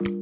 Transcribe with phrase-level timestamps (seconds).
[0.00, 0.16] Salam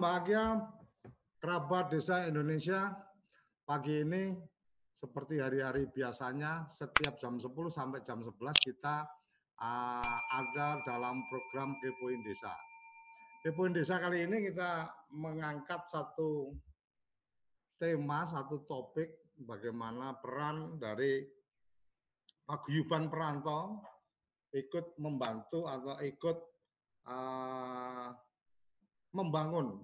[0.00, 0.64] bahagia
[1.36, 2.88] kerabat desa Indonesia.
[3.68, 4.32] Pagi ini
[4.96, 8.32] seperti hari-hari biasanya setiap jam 10 sampai jam 11
[8.64, 9.04] kita
[9.60, 10.00] uh,
[10.40, 12.75] ada dalam program Kepoin Desa.
[13.46, 16.50] Kepoin Desa kali ini kita mengangkat satu
[17.78, 21.22] tema, satu topik bagaimana peran dari
[22.42, 23.86] paguyuban perantau
[24.50, 26.38] ikut membantu atau ikut
[27.06, 28.10] uh,
[29.14, 29.78] membangun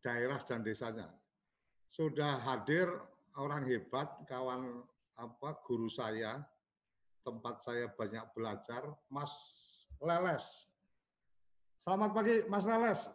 [0.00, 1.12] daerah dan desanya.
[1.92, 2.88] Sudah hadir
[3.36, 4.80] orang hebat, kawan
[5.20, 6.40] apa guru saya,
[7.20, 9.36] tempat saya banyak belajar, Mas
[10.00, 10.72] Leles.
[11.86, 13.06] Selamat pagi, Mas Leles.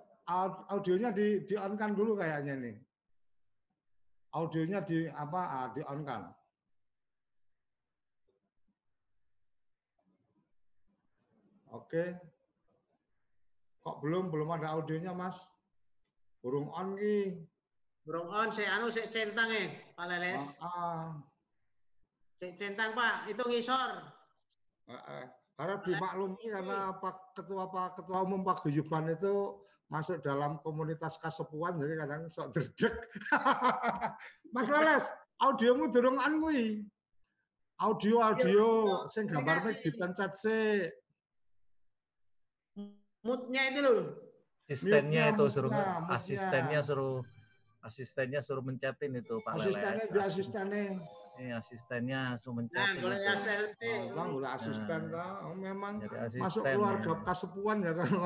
[0.72, 2.76] Audionya di di on kan dulu kayaknya nih.
[4.32, 5.42] Audionya di apa?
[5.44, 6.32] Ah, di on kan.
[11.76, 12.16] Oke,
[13.84, 15.52] Kok belum belum ada audionya, Mas?
[16.40, 17.44] Burung on ki.
[18.08, 20.56] Burung on, saya anu saya centang eh, Pak Leles.
[20.64, 21.06] Ah, ah.
[22.40, 24.00] Saya centang Pak, itu ngisor.
[24.88, 25.41] Ah, ah.
[25.56, 31.76] Karena dimaklumi karena Pak Ketua Pak Ketua Umum Pak Guyuban itu masuk dalam komunitas kasepuan
[31.78, 32.96] jadi kadang sok derdek.
[34.56, 36.88] Mas Leles, audiomu durung on kuwi.
[37.82, 38.66] Audio audio
[39.10, 40.86] sing gambarnya dipencet sih
[43.26, 44.08] moodnya itu loh.
[44.72, 46.08] Asistennya itu suruh moodnya.
[46.16, 47.20] asistennya suruh
[47.82, 50.86] asistennya suruh mencetin itu Pak Asistennya di asistennya.
[51.40, 52.82] Ini asistennya suruh mencetin.
[52.82, 54.00] Nah, boleh asisten.
[54.14, 55.48] Oh, boleh asisten nah.
[55.48, 55.94] Oh, memang
[56.38, 57.24] masuk keluarga ya.
[57.24, 58.10] kasepuan ya kan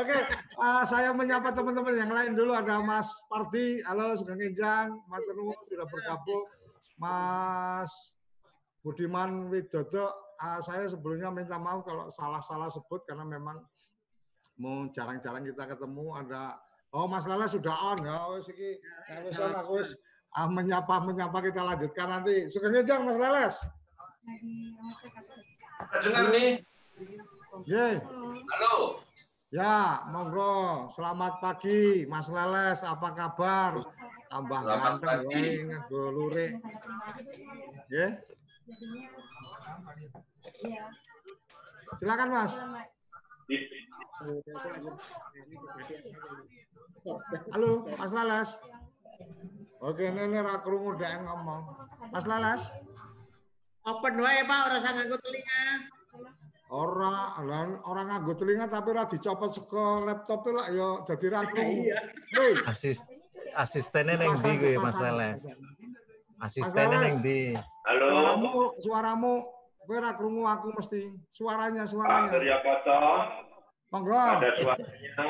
[0.00, 0.16] Oke,
[0.58, 5.22] uh, saya menyapa teman-teman yang lain dulu ada Mas Parti, halo Sugeng Injang, Mas
[5.70, 6.42] sudah bergabung.
[6.98, 7.90] Mas
[8.84, 13.56] Budiman Widodo uh, saya sebelumnya minta maaf kalau salah-salah sebut karena memang
[14.58, 16.58] mau jarang-jarang kita ketemu ada
[16.94, 18.78] oh Mas Lala sudah on ya wis iki
[19.10, 19.90] ya, wis on aku wis
[20.34, 22.50] ah, menyapa menyapa kita lanjutkan nanti.
[22.50, 23.56] Sugeng Jang Mas Leles.
[26.02, 26.52] Dengar nih.
[27.70, 27.88] Ye.
[28.50, 28.98] Halo.
[29.54, 30.90] Ya, monggo.
[30.90, 32.82] Selamat pagi, Mas Leles.
[32.82, 33.78] Apa kabar?
[34.26, 36.58] Tambah ganteng, wae nggo lurik.
[37.86, 38.12] Nggih.
[40.66, 40.84] Iya.
[42.02, 42.52] Silakan Mas.
[47.52, 47.70] Halo,
[48.00, 48.50] Mas Lalas.
[49.84, 51.62] Oke, ini ra krungu udah ngomong.
[52.08, 52.72] Mas Lalas.
[53.84, 55.64] Open wae, Pak, ora usah nganggo telinga.
[56.72, 61.92] Ora, lan orang nganggo telinga tapi ora dicopot saka laptop lah ya dadi ra krungu.
[62.64, 63.04] Asis
[63.52, 65.44] asistennya neng ndi Mas Lalas?
[66.40, 67.52] Asistennya neng ndi?
[67.84, 68.08] Halo.
[68.08, 69.32] Suaramu, suaramu
[69.84, 71.12] ora krungu aku mesti.
[71.28, 72.32] Suaranya, suaranya.
[72.32, 73.00] Pak Surya Koto.
[73.92, 74.16] Monggo.
[74.16, 75.28] Ada suaranya.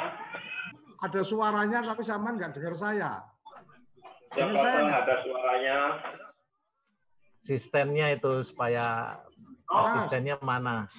[1.02, 3.33] Ada suaranya tapi sampean nggak dengar saya.
[4.34, 5.00] Dengar saya enggak?
[5.06, 5.78] Ada suaranya.
[7.44, 9.18] Sistemnya itu supaya
[9.70, 9.84] oh.
[9.86, 10.90] asistennya mana?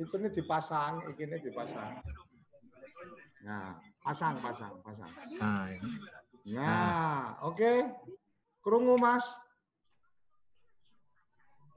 [0.00, 2.00] Itu nih dipasang, ini dipasang.
[3.44, 5.10] Nah, pasang, pasang, pasang.
[5.36, 5.90] Nah, ini.
[6.56, 7.20] Nah, nah.
[7.44, 7.58] oke.
[7.58, 7.78] Okay.
[8.60, 9.24] Kerungu, Mas.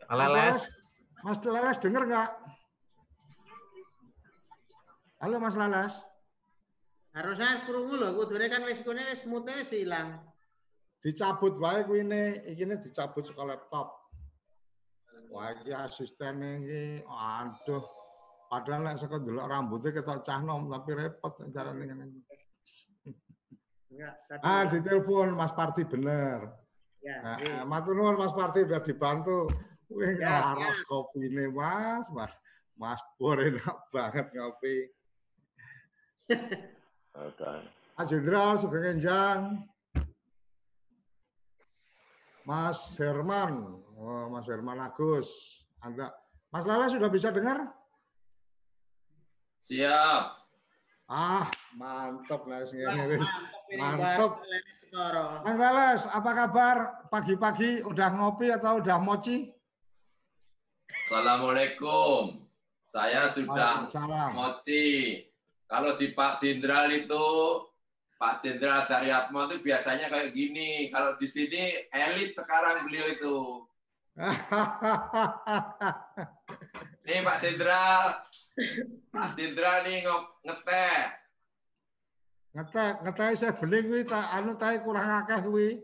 [0.08, 0.68] Aleles.
[1.24, 2.32] Mas Lalas dengar nggak?
[5.24, 6.04] Halo Mas Lalas.
[7.16, 10.20] Harusnya krungu loh, kudune kan wis kene wis mute wis diilang.
[11.04, 12.08] Dicabut wae kuwi
[12.48, 13.92] iki dicabut saka laptop.
[15.28, 17.84] Wah iki asisten iki aduh.
[18.48, 22.06] Padahal nek saka delok rambutnya ketok cah nom tapi repot carane ngene.
[23.94, 26.50] Enggak, ah, ditelepon Mas Parti bener.
[27.04, 29.52] Ya, nah, matur nuwun Mas Parti udah dibantu.
[29.94, 30.74] Wih, ya, ya.
[30.90, 32.34] kopi ini mas, mas,
[32.74, 34.76] mas Pur enak banget ngopi.
[37.14, 37.62] Okay.
[37.94, 39.70] Mas Jenderal Sugeng Enjang,
[42.44, 46.12] Mas Herman, oh, Mas Herman Agus, Anda,
[46.52, 47.72] Mas Lala sudah bisa dengar?
[49.64, 50.24] Siap.
[51.08, 51.48] Ah,
[51.80, 52.84] mantap lah ini.
[53.80, 54.44] Mantap.
[55.48, 56.78] Mas Lales, apa kabar?
[57.08, 59.48] Pagi-pagi udah ngopi atau udah mochi?
[61.08, 62.44] Assalamualaikum.
[62.86, 63.90] Saya sudah
[64.36, 65.18] moci.
[65.66, 67.26] Kalau di Pak Jenderal itu,
[68.24, 70.88] Pak Jenderal dari Atmo itu biasanya kayak gini.
[70.88, 73.38] Kalau di sini elit sekarang beliau itu.
[77.04, 78.24] nih Pak Jenderal,
[79.12, 80.08] Pak Jenderal nih
[80.40, 81.00] ngeteh.
[82.56, 85.84] Ngetek, ngetek saya beli kuwi anu tae kurang akeh kuwi.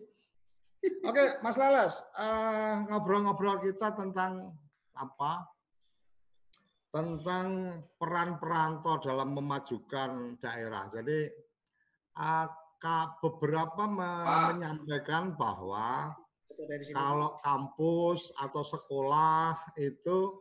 [1.03, 4.55] Oke, Mas Leles, eh, ngobrol-ngobrol uh, kita tentang
[4.95, 5.43] apa?
[6.87, 7.47] Tentang
[7.99, 10.87] peran perantau dalam memajukan daerah.
[10.87, 11.48] Jadi
[12.19, 12.47] uh,
[13.23, 16.15] beberapa menyampaikan bahwa
[16.91, 20.39] kalau kampus atau sekolah itu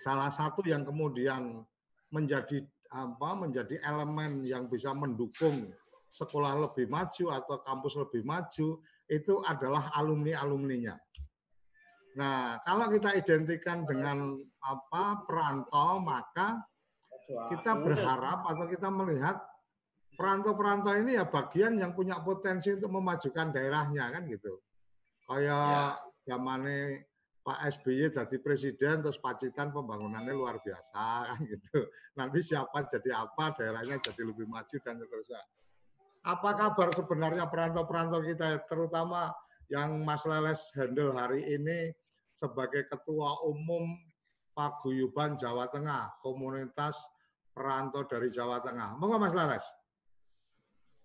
[0.00, 1.64] salah satu yang kemudian
[2.12, 5.72] menjadi apa menjadi elemen yang bisa mendukung
[6.12, 10.92] sekolah lebih maju atau kampus lebih maju itu adalah alumni-alumninya.
[12.20, 16.60] Nah, kalau kita identikan dengan apa perantau, maka
[17.48, 19.40] kita berharap atau kita melihat
[20.16, 24.60] perantau-perantau ini ya bagian yang punya potensi untuk memajukan daerahnya kan gitu.
[25.26, 26.34] Kayak ya.
[26.34, 27.06] zamannya
[27.42, 31.90] Pak SBY jadi presiden terus Pacitan pembangunannya luar biasa kan gitu.
[32.14, 35.42] Nanti siapa jadi apa daerahnya jadi lebih maju dan seterusnya.
[36.22, 39.26] Apa kabar sebenarnya perantau-perantau kita terutama
[39.66, 41.90] yang Mas Leles handle hari ini
[42.30, 43.98] sebagai ketua umum
[44.52, 46.94] Paguyuban Jawa Tengah, komunitas
[47.56, 49.00] perantau dari Jawa Tengah.
[49.00, 49.64] Monggo Mas Leles.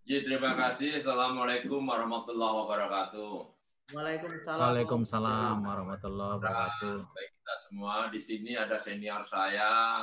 [0.07, 1.03] Ya, terima kasih.
[1.03, 3.43] Assalamualaikum warahmatullahi wabarakatuh.
[3.91, 4.55] Waalaikumsalam.
[4.55, 7.11] Waalaikumsalam warahmatullahi wabarakatuh.
[7.11, 9.99] Baik kita semua di sini ada senior saya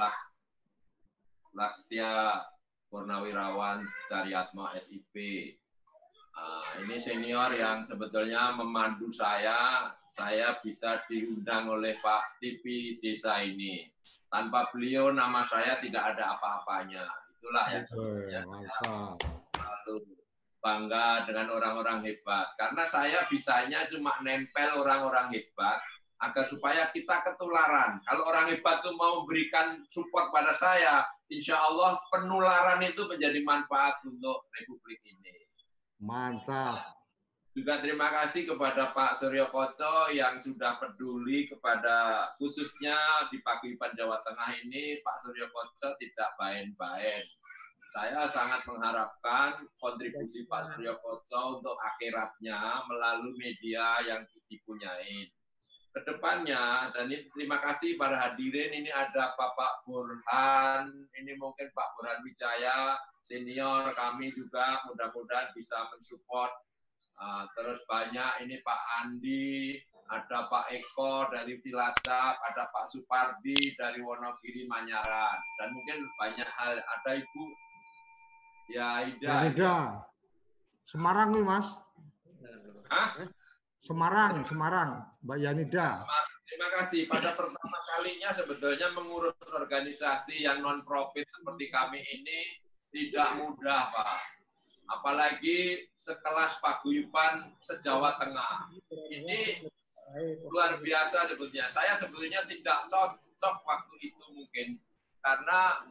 [0.00, 0.40] Laks
[1.52, 2.40] Lakstia
[2.88, 5.12] Purnawirawan dari Atma SIP.
[6.32, 13.84] Nah, ini senior yang sebetulnya memandu saya, saya bisa diundang oleh Pak TV desa ini.
[14.32, 17.04] Tanpa beliau nama saya tidak ada apa-apanya.
[17.40, 18.40] Itulah yang sebetulnya.
[19.56, 19.96] Lalu
[20.60, 22.52] bangga dengan orang-orang hebat.
[22.60, 25.80] Karena saya bisanya cuma nempel orang-orang hebat
[26.20, 27.96] agar supaya kita ketularan.
[28.04, 31.00] Kalau orang hebat itu mau memberikan support pada saya,
[31.32, 35.48] insya Allah penularan itu menjadi manfaat untuk Republik ini.
[35.96, 36.99] Mantap.
[37.50, 42.94] Juga terima kasih kepada Pak Suryo Koco yang sudah peduli kepada khususnya
[43.34, 47.26] di Paguyuban Jawa Tengah ini Pak Suryo Koco tidak bain-bain
[47.90, 55.26] saya sangat mengharapkan kontribusi Pak Suryo Koco untuk akhiratnya melalui media yang dipunyai.
[55.90, 60.86] Ke depannya, dan ini terima kasih para hadirin, ini ada Bapak Burhan,
[61.18, 62.94] ini mungkin Pak Burhan Wijaya,
[63.26, 66.54] senior kami juga mudah-mudahan bisa mensupport.
[67.20, 69.76] Uh, terus banyak ini Pak Andi,
[70.08, 76.80] ada Pak Eko dari Cilacap, ada Pak Supardi dari Wonogiri Manyaran, dan mungkin banyak hal.
[76.80, 77.44] Ada Ibu
[78.70, 79.26] Ya, Ida.
[79.26, 79.76] Ya, Ida.
[80.86, 81.74] Semarang nih, Mas.
[82.86, 83.18] Hah?
[83.82, 84.90] Semarang, Semarang.
[85.26, 86.06] Mbak Yanida.
[86.46, 87.10] Terima kasih.
[87.10, 92.62] Pada pertama kalinya sebetulnya mengurus organisasi yang non-profit seperti kami ini
[92.94, 94.39] tidak mudah, Pak.
[94.90, 98.74] Apalagi sekelas paguyuban sejawa Tengah.
[98.90, 99.62] Ini
[100.50, 101.70] luar biasa sebetulnya.
[101.70, 104.68] Saya sebetulnya tidak cocok waktu itu mungkin.
[105.22, 105.86] Karena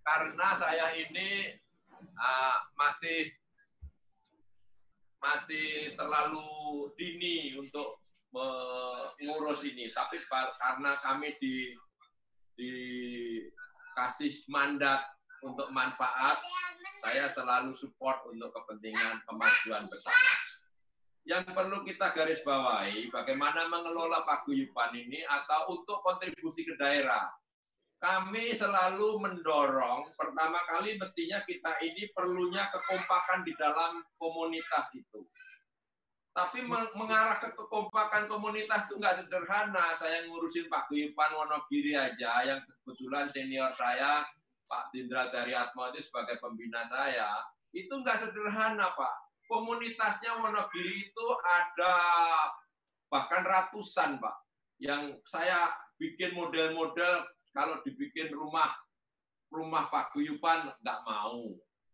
[0.00, 1.60] karena saya ini
[2.16, 3.28] uh, masih
[5.20, 8.00] masih terlalu dini untuk
[8.32, 9.92] mengurus ini.
[9.92, 10.24] Tapi
[10.56, 11.76] karena kami di
[12.60, 15.00] dikasih mandat
[15.46, 16.40] untuk manfaat,
[17.00, 20.32] saya selalu support untuk kepentingan kemajuan bersama.
[21.24, 27.28] Yang perlu kita garis bawahi, bagaimana mengelola paguyuban ini atau untuk kontribusi ke daerah
[28.00, 35.20] kami selalu mendorong pertama kali mestinya kita ini perlunya kekompakan di dalam komunitas itu.
[36.32, 36.64] Tapi
[36.96, 39.92] mengarah ke kekompakan komunitas itu nggak sederhana.
[40.00, 44.24] Saya ngurusin Pak Guyupan Wonogiri aja, yang kebetulan senior saya,
[44.70, 47.42] Pak Dindra dari Atmo itu sebagai pembina saya.
[47.74, 49.14] Itu nggak sederhana, Pak.
[49.50, 51.94] Komunitasnya Wonogiri itu ada
[53.10, 54.36] bahkan ratusan, Pak.
[54.78, 55.66] Yang saya
[55.98, 58.70] bikin model-model kalau dibikin rumah
[59.50, 61.50] rumah paguyuban nggak mau.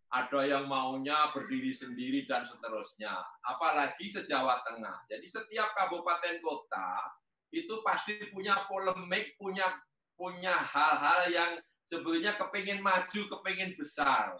[0.06, 3.11] Ada yang maunya berdiri sendiri dan seterusnya.
[3.42, 5.02] Apalagi sejawa Tengah.
[5.11, 7.11] Jadi setiap kabupaten kota
[7.50, 9.66] itu pasti punya polemik, punya
[10.14, 11.52] punya hal-hal yang
[11.87, 14.35] sebetulnya kepingin maju, kepingin besar.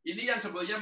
[0.00, 0.80] Ini yang sebetulnya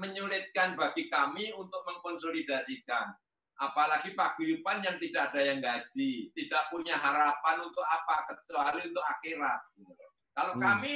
[0.00, 3.12] menyulitkan bagi kami untuk mengkonsolidasikan
[3.56, 9.60] apalagi paguyuban yang tidak ada yang gaji, tidak punya harapan untuk apa kecuali untuk akhirat.
[10.36, 10.62] Kalau hmm.
[10.62, 10.94] kami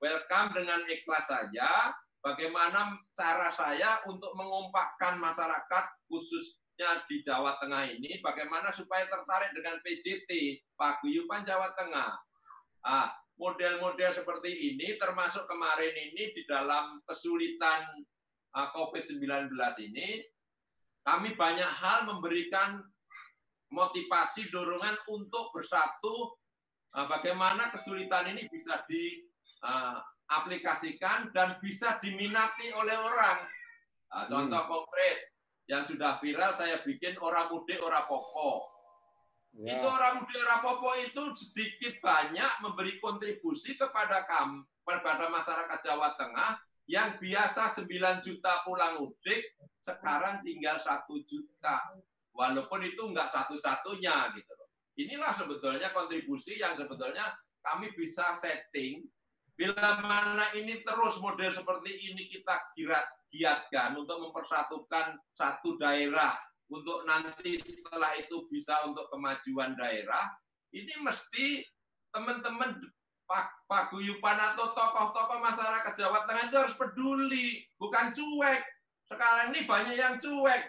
[0.00, 1.92] welcome dengan ikhlas saja,
[2.24, 9.76] bagaimana cara saya untuk mengompakkan masyarakat khususnya di Jawa Tengah ini, bagaimana supaya tertarik dengan
[9.84, 10.30] PJT,
[10.80, 12.16] Paguyuban Jawa Tengah.
[12.88, 17.86] Ah, model-model seperti ini, termasuk kemarin ini di dalam kesulitan
[18.58, 19.54] uh, COVID-19
[19.86, 20.26] ini,
[21.06, 22.82] kami banyak hal memberikan
[23.70, 26.34] motivasi, dorongan untuk bersatu,
[26.98, 33.46] uh, bagaimana kesulitan ini bisa diaplikasikan uh, dan bisa diminati oleh orang.
[34.08, 34.72] Contoh hmm.
[34.72, 35.36] konkret
[35.68, 38.77] yang sudah viral saya bikin orang mudik orang popo
[39.56, 39.74] Ya.
[39.74, 46.60] Itu orang muda Rapopo itu sedikit banyak memberi kontribusi kepada kami, kepada masyarakat Jawa Tengah
[46.88, 51.92] yang biasa 9 juta pulang mudik, sekarang tinggal satu juta.
[52.32, 54.68] Walaupun itu enggak satu-satunya gitu loh.
[54.94, 59.02] Inilah sebetulnya kontribusi yang sebetulnya kami bisa setting
[59.58, 62.70] bila mana ini terus model seperti ini kita
[63.26, 70.28] giatkan untuk mempersatukan satu daerah untuk nanti setelah itu bisa untuk kemajuan daerah,
[70.72, 71.64] ini mesti
[72.12, 72.76] teman-teman
[73.68, 78.62] paguyupan atau tokoh-tokoh masyarakat Jawa Tengah itu harus peduli, bukan cuek.
[79.04, 80.64] Sekarang ini banyak yang cuek.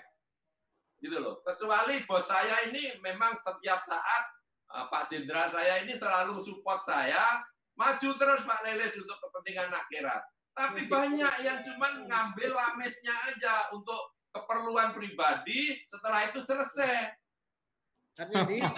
[1.00, 1.40] Gitu loh.
[1.44, 4.24] Kecuali bos saya ini memang setiap saat
[4.76, 7.40] eh, Pak Jenderal saya ini selalu support saya,
[7.80, 10.24] maju terus Pak Leles untuk kepentingan akhirat.
[10.52, 17.14] Tapi banyak yang cuma ngambil lamesnya aja untuk keperluan pribadi, setelah itu selesai.
[18.20, 18.76] Itu dilihat,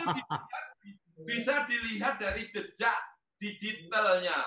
[1.25, 2.97] bisa dilihat dari jejak
[3.41, 4.37] digitalnya.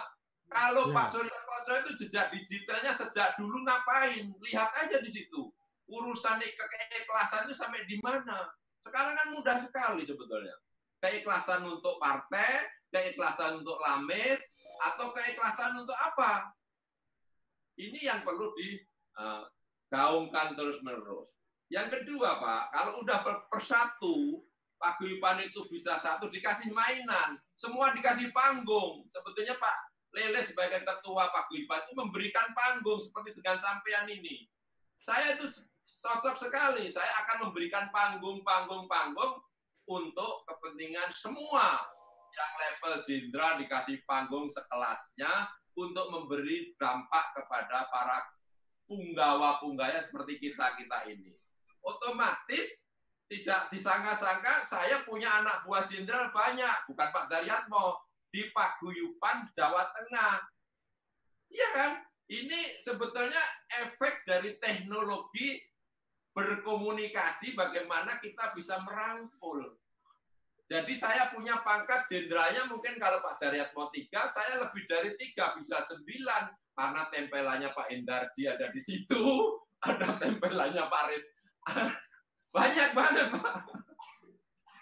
[0.47, 0.95] Kalau ya.
[0.95, 4.31] Pak Surya Koco itu jejak digitalnya sejak dulu ngapain?
[4.31, 5.51] Lihat aja di situ.
[5.91, 8.49] Urusan keikhlasan itu sampai di mana?
[8.87, 10.55] Sekarang kan mudah sekali sebetulnya.
[11.03, 14.41] Keikhlasan untuk partai, keikhlasan untuk lames,
[14.81, 16.55] atau keikhlasan untuk apa?
[17.75, 18.79] Ini yang perlu di
[19.19, 19.45] uh,
[19.95, 21.31] gaungkan terus-menerus.
[21.71, 24.43] Yang kedua, Pak, kalau udah persatu,
[24.75, 29.07] paguyuban itu bisa satu dikasih mainan, semua dikasih panggung.
[29.07, 34.51] Sebetulnya Pak Lele sebagai ketua paguyuban itu memberikan panggung seperti dengan sampean ini.
[35.07, 35.47] Saya itu
[35.87, 36.91] cocok sekali.
[36.91, 39.39] Saya akan memberikan panggung, panggung, panggung
[39.87, 41.83] untuk kepentingan semua
[42.35, 45.31] yang level jenderal dikasih panggung sekelasnya
[45.79, 48.34] untuk memberi dampak kepada para
[48.89, 51.33] punggawa-pungganya seperti kita-kita ini.
[51.85, 52.85] Otomatis
[53.29, 60.43] tidak disangka-sangka saya punya anak buah jenderal banyak, bukan Pak Daryatmo, di Paguyupan, Jawa Tengah.
[61.49, 61.91] Iya kan?
[62.25, 65.61] Ini sebetulnya efek dari teknologi
[66.35, 69.77] berkomunikasi bagaimana kita bisa merangkul.
[70.65, 75.79] Jadi saya punya pangkat jenderalnya mungkin kalau Pak Daryatmo tiga, saya lebih dari tiga, bisa
[75.85, 79.23] sembilan karena tempelannya Pak Endarji ada di situ,
[79.89, 81.27] ada tempelannya Pak Aris.
[82.55, 83.57] Banyak banget, Pak.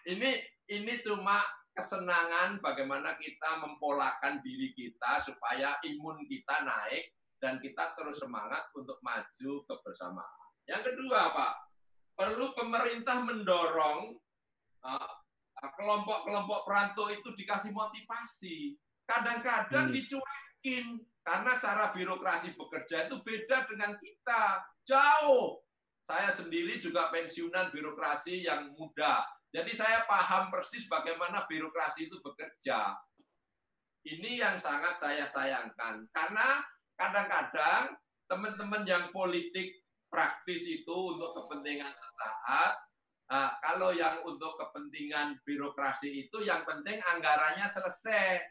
[0.09, 0.31] Ini
[0.73, 1.41] ini cuma
[1.73, 9.01] kesenangan bagaimana kita mempolakan diri kita supaya imun kita naik dan kita terus semangat untuk
[9.01, 10.47] maju kebersamaan.
[10.69, 11.55] Yang kedua, Pak,
[12.13, 14.15] perlu pemerintah mendorong
[14.85, 15.13] uh,
[15.81, 18.77] kelompok-kelompok perantau itu dikasih motivasi.
[19.09, 19.95] Kadang-kadang hmm.
[19.97, 20.87] dicuekin
[21.23, 24.43] karena cara birokrasi bekerja itu beda dengan kita.
[24.83, 25.63] Jauh.
[26.03, 29.23] Saya sendiri juga pensiunan birokrasi yang muda.
[29.55, 32.99] Jadi saya paham persis bagaimana birokrasi itu bekerja.
[34.03, 36.03] Ini yang sangat saya sayangkan.
[36.11, 36.59] Karena
[36.99, 37.95] kadang-kadang
[38.27, 39.79] teman-teman yang politik
[40.11, 42.75] praktis itu untuk kepentingan sesaat,
[43.31, 48.43] nah, kalau yang untuk kepentingan birokrasi itu yang penting anggarannya selesai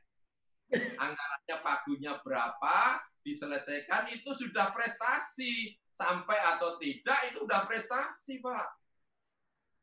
[0.74, 5.76] anggarannya pagunya berapa, diselesaikan, itu sudah prestasi.
[5.92, 8.68] Sampai atau tidak, itu sudah prestasi, Pak.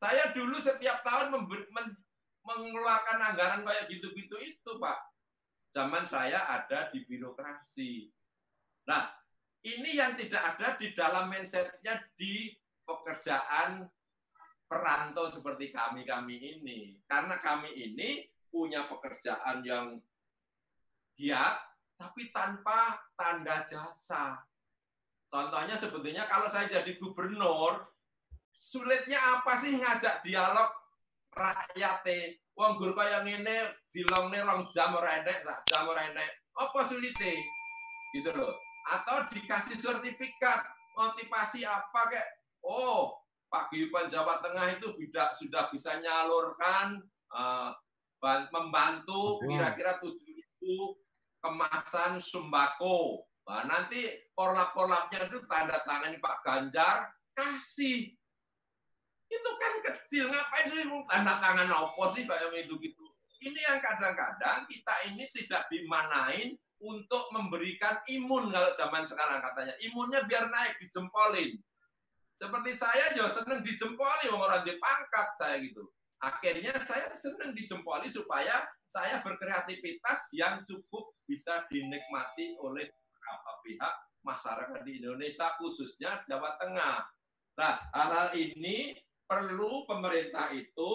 [0.01, 1.95] Saya dulu setiap tahun men
[2.43, 4.99] mengeluarkan anggaran kayak gitu-gitu itu, Pak.
[5.77, 8.09] Zaman saya ada di birokrasi.
[8.89, 9.13] Nah,
[9.63, 12.57] ini yang tidak ada di dalam mindsetnya di
[12.89, 13.85] pekerjaan
[14.65, 16.97] perantau seperti kami-kami ini.
[17.05, 20.01] Karena kami ini punya pekerjaan yang
[21.19, 21.59] giat
[21.99, 24.39] tapi tanpa tanda jasa.
[25.29, 27.85] Contohnya sebetulnya kalau saya jadi gubernur,
[28.55, 30.71] sulitnya apa sih ngajak dialog
[31.35, 32.07] rakyat
[32.59, 36.43] Wong guru kaya ngene dilongne rong jam ora enek, sak jam ora enek.
[36.59, 37.39] Apa sulite?
[38.11, 38.51] Gitu loh.
[38.91, 40.67] Atau dikasih sertifikat
[40.99, 42.29] motivasi apa kayak
[42.67, 43.15] oh
[43.47, 46.99] Pak Guyuban Jawa Tengah itu tidak sudah bisa nyalurkan
[47.31, 47.71] uh,
[48.51, 50.99] membantu kira-kira tujuh ribu
[51.43, 53.25] kemasan sembako.
[53.49, 54.05] Nah, nanti
[54.37, 58.13] porlap-porlapnya itu tanda tangan Pak Ganjar, kasih.
[59.29, 63.05] Itu kan kecil, ngapain sih tanda tangan opo sih kayak gitu.
[63.39, 69.75] Ini yang kadang-kadang kita ini tidak dimanain untuk memberikan imun kalau zaman sekarang katanya.
[69.83, 71.59] Imunnya biar naik, dijempolin.
[72.39, 75.91] Seperti saya juga senang dijempoli orang dipangkat saya gitu.
[76.19, 83.95] Akhirnya saya senang dijempoli supaya saya berkreativitas yang cukup bisa dinikmati oleh beberapa pihak
[84.27, 87.07] masyarakat di Indonesia khususnya Jawa Tengah.
[87.59, 88.99] Nah, hal-hal ini
[89.31, 90.91] perlu pemerintah itu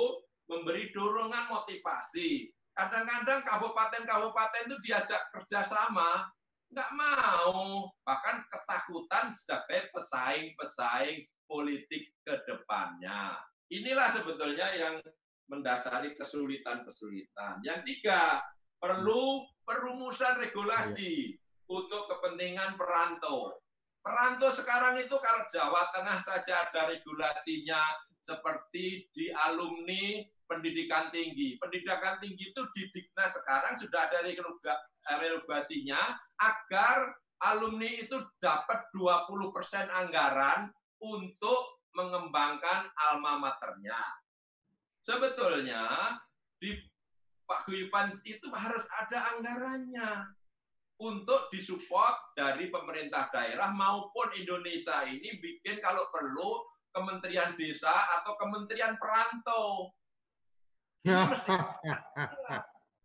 [0.51, 2.51] memberi dorongan motivasi.
[2.73, 6.27] Kadang-kadang kabupaten-kabupaten itu diajak kerjasama,
[6.73, 7.87] nggak mau.
[8.01, 13.37] Bahkan ketakutan sebagai pesaing-pesaing politik ke depannya.
[13.73, 15.01] Inilah sebetulnya yang
[15.49, 17.65] mendasari kesulitan-kesulitan.
[17.65, 18.37] Yang tiga,
[18.77, 21.33] perlu perumusan regulasi
[21.65, 23.57] untuk kepentingan perantau.
[24.03, 27.81] Perantau sekarang itu kalau Jawa Tengah saja ada regulasinya
[28.21, 31.55] seperti di alumni pendidikan tinggi.
[31.57, 34.19] Pendidikan tinggi itu di Dikna sekarang sudah ada
[35.17, 40.71] regulasinya agar alumni itu dapat 20% anggaran
[41.03, 44.01] untuk mengembangkan alma maternya.
[45.05, 46.17] Sebetulnya
[46.57, 46.73] di
[47.43, 50.31] Pak Guyupan itu harus ada anggarannya
[51.01, 58.95] untuk disupport dari pemerintah daerah maupun Indonesia ini bikin kalau perlu Kementerian Desa atau Kementerian
[59.01, 59.91] Perantau.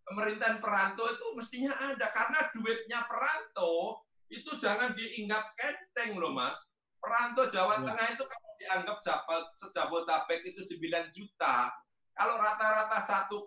[0.09, 4.00] Pemerintahan perantau itu mestinya ada karena duitnya perantau
[4.33, 6.57] itu jangan diingat kenteng loh mas.
[6.98, 7.94] Perantau Jawa ya.
[7.94, 11.70] Tengah itu kalau dianggap jabat sejabotabek itu 9 juta,
[12.18, 12.98] kalau rata-rata
[13.30, 13.38] 1,5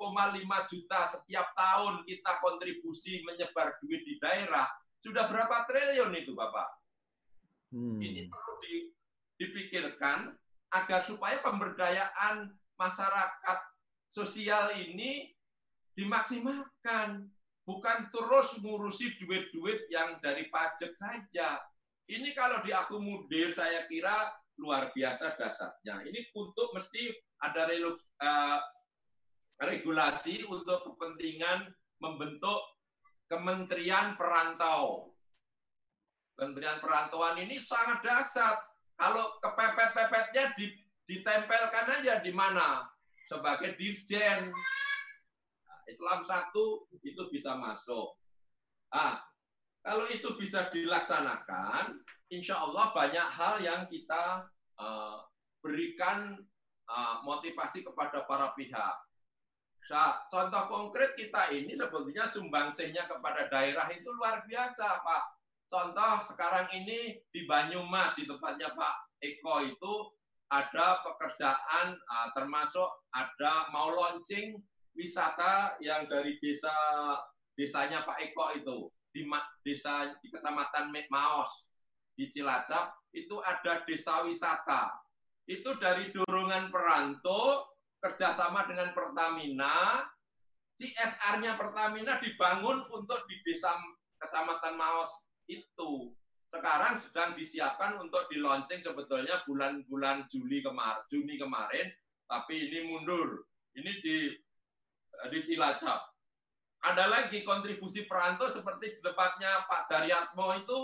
[0.71, 4.63] juta setiap tahun kita kontribusi menyebar duit di daerah,
[5.03, 6.79] sudah berapa triliun itu Bapak?
[7.75, 7.99] Hmm.
[7.99, 8.95] Ini perlu di,
[9.35, 10.31] dipikirkan
[10.71, 13.59] agar supaya pemberdayaan masyarakat
[14.07, 15.35] sosial ini
[15.95, 17.27] dimaksimalkan.
[17.61, 21.61] Bukan terus ngurusi duit-duit yang dari pajak saja.
[22.11, 26.03] Ini kalau diakomodir saya kira luar biasa dasarnya.
[26.03, 27.07] Ini untuk mesti
[27.39, 28.59] ada uh,
[29.63, 31.71] regulasi untuk kepentingan
[32.03, 32.59] membentuk
[33.31, 35.15] Kementerian Perantau.
[36.35, 38.59] Kementerian Perantauan ini sangat dasar.
[38.99, 40.51] Kalau kepepet-pepetnya
[41.07, 42.91] ditempelkan aja di mana?
[43.31, 44.51] Sebagai dirjen.
[45.63, 48.19] Nah, Islam satu itu bisa masuk.
[48.91, 49.30] Ah,
[49.81, 51.97] kalau itu bisa dilaksanakan,
[52.29, 54.45] insya Allah banyak hal yang kita
[54.77, 55.25] uh,
[55.65, 56.37] berikan
[56.85, 58.95] uh, motivasi kepada para pihak.
[59.91, 65.23] Nah, contoh konkret kita ini sebetulnya sumbangsihnya kepada daerah itu luar biasa, Pak.
[65.67, 69.93] Contoh sekarang ini di Banyumas, di tempatnya Pak Eko itu
[70.51, 74.59] ada pekerjaan uh, termasuk ada mau launching
[74.93, 76.71] wisata yang dari desa
[77.55, 78.77] desanya Pak Eko itu
[79.11, 79.27] di
[79.61, 81.71] desa di kecamatan Maos
[82.15, 84.91] di Cilacap itu ada desa wisata.
[85.47, 87.67] Itu dari dorongan perantau
[87.99, 90.07] kerjasama dengan Pertamina,
[90.79, 93.75] CSR-nya Pertamina dibangun untuk di desa
[94.17, 96.15] kecamatan Maos itu.
[96.51, 101.87] Sekarang sedang disiapkan untuk di launching sebetulnya bulan-bulan Juli kemarin, Juni kemarin,
[102.27, 103.47] tapi ini mundur.
[103.71, 104.17] Ini di
[105.31, 106.10] di Cilacap
[106.81, 110.79] ada lagi kontribusi perantau seperti di tempatnya Pak Daryatmo itu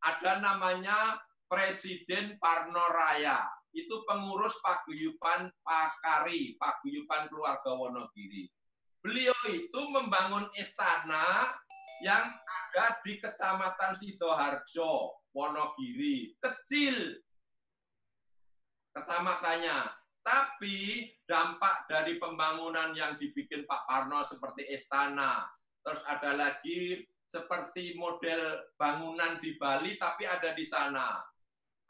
[0.00, 3.44] ada namanya Presiden Parno Raya.
[3.72, 8.48] Itu pengurus Paguyupan Pakari, Paguyupan Keluarga Wonogiri.
[9.04, 11.52] Beliau itu membangun istana
[12.04, 16.36] yang ada di Kecamatan Sidoarjo, Wonogiri.
[16.40, 17.20] Kecil
[18.92, 20.01] kecamatannya.
[20.22, 25.42] Tapi dampak dari pembangunan yang dibikin Pak Parno seperti istana,
[25.82, 31.18] terus ada lagi seperti model bangunan di Bali tapi ada di sana.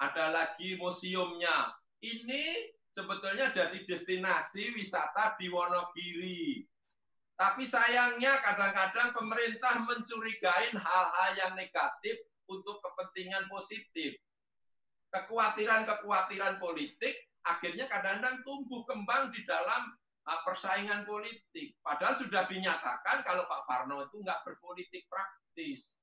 [0.00, 1.76] Ada lagi museumnya.
[2.00, 6.62] Ini sebetulnya jadi destinasi wisata di Wonogiri.
[7.36, 14.14] Tapi sayangnya kadang-kadang pemerintah mencurigai hal-hal yang negatif untuk kepentingan positif.
[15.10, 19.90] Kekhawatiran-kekhawatiran politik akhirnya kadang-kadang tumbuh kembang di dalam
[20.26, 21.78] uh, persaingan politik.
[21.82, 26.02] Padahal sudah dinyatakan kalau Pak Parno itu nggak berpolitik praktis.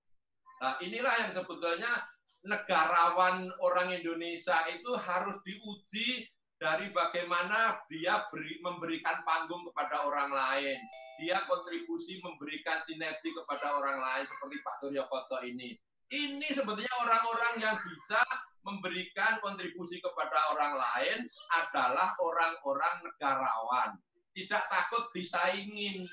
[0.60, 2.04] Nah, inilah yang sebetulnya
[2.44, 6.28] negarawan orang Indonesia itu harus diuji
[6.60, 10.80] dari bagaimana dia beri, memberikan panggung kepada orang lain.
[11.20, 15.76] Dia kontribusi memberikan sinergi kepada orang lain seperti Pak Suryo Koco ini.
[16.10, 18.24] Ini sebetulnya orang-orang yang bisa
[18.70, 21.26] memberikan kontribusi kepada orang lain
[21.58, 23.90] adalah orang-orang negarawan.
[24.34, 26.06] Tidak takut disaingin.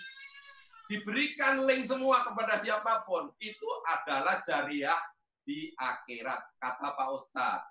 [0.87, 3.27] diberikan link semua kepada siapa pun.
[3.43, 4.99] Itu adalah jariah
[5.43, 7.71] di akhirat, kata Pak Ustadz.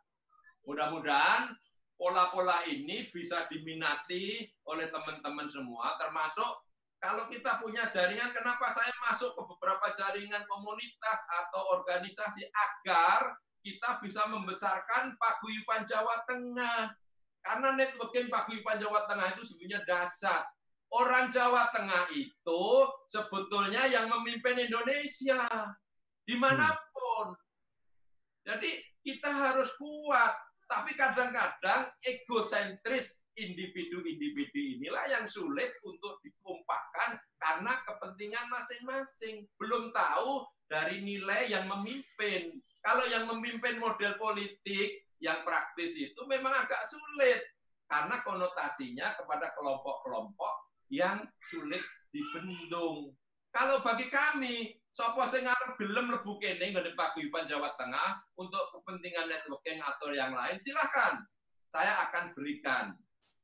[0.67, 1.56] Mudah-mudahan
[1.95, 6.65] pola-pola ini bisa diminati oleh teman-teman semua, termasuk
[7.00, 13.97] kalau kita punya jaringan, kenapa saya masuk ke beberapa jaringan komunitas atau organisasi agar kita
[14.06, 16.93] bisa membesarkan paguyuban Jawa Tengah.
[17.41, 20.45] Karena networking paguyuban Jawa Tengah itu sebenarnya dasar.
[20.93, 22.63] Orang Jawa Tengah itu
[23.10, 25.49] sebetulnya yang memimpin Indonesia
[26.21, 27.34] di mana pun.
[28.45, 30.38] Jadi kita harus kuat.
[30.65, 39.45] Tapi kadang-kadang egosentris individu-individu inilah yang sulit untuk ditumpahkan karena kepentingan masing-masing.
[39.62, 42.58] Belum tahu dari nilai yang memimpin.
[42.86, 47.41] Kalau yang memimpin model politik yang praktis itu memang agak sulit
[47.89, 51.82] karena konotasinya kepada kelompok-kelompok yang sulit
[52.13, 53.10] dibendung.
[53.50, 59.34] Kalau bagi kami, sopo sing arep gelem lebu kene ngene paguyuban Jawa Tengah untuk kepentingan
[59.34, 61.26] networking atau yang lain, silahkan.
[61.74, 62.93] Saya akan berikan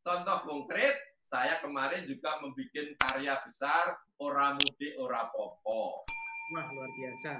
[0.01, 6.01] Contoh konkret, saya kemarin juga membuat karya besar Ora Mudik Ora Popo.
[6.01, 7.31] Wah, luar biasa.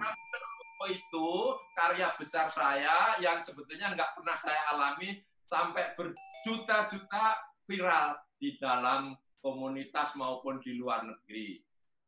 [0.89, 9.13] Itu karya besar saya yang sebetulnya nggak pernah saya alami sampai berjuta-juta viral di dalam
[9.41, 11.59] komunitas maupun di luar negeri.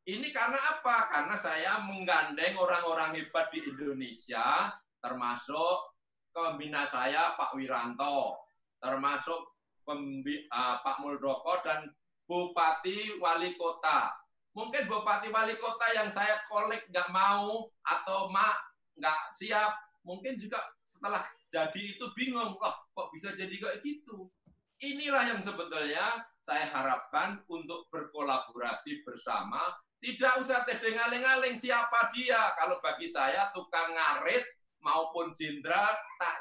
[0.03, 1.07] Ini karena apa?
[1.07, 4.67] Karena saya menggandeng orang-orang hebat di Indonesia,
[4.99, 5.95] termasuk
[6.35, 8.43] pembina saya Pak Wiranto,
[8.83, 11.87] termasuk Pembi, uh, Pak Muldoko dan
[12.23, 14.22] Bupati Wali Kota.
[14.53, 18.53] Mungkin Bupati Wali Kota yang saya kolek nggak mau atau mak
[18.93, 19.73] nggak siap,
[20.05, 24.29] mungkin juga setelah jadi itu bingung, loh kok bisa jadi kayak gitu.
[24.77, 29.73] Inilah yang sebetulnya saya harapkan untuk berkolaborasi bersama.
[30.03, 32.51] Tidak usah tedengaling-aling siapa dia.
[32.59, 34.43] Kalau bagi saya tukang ngarit
[34.83, 36.37] maupun jenderal tak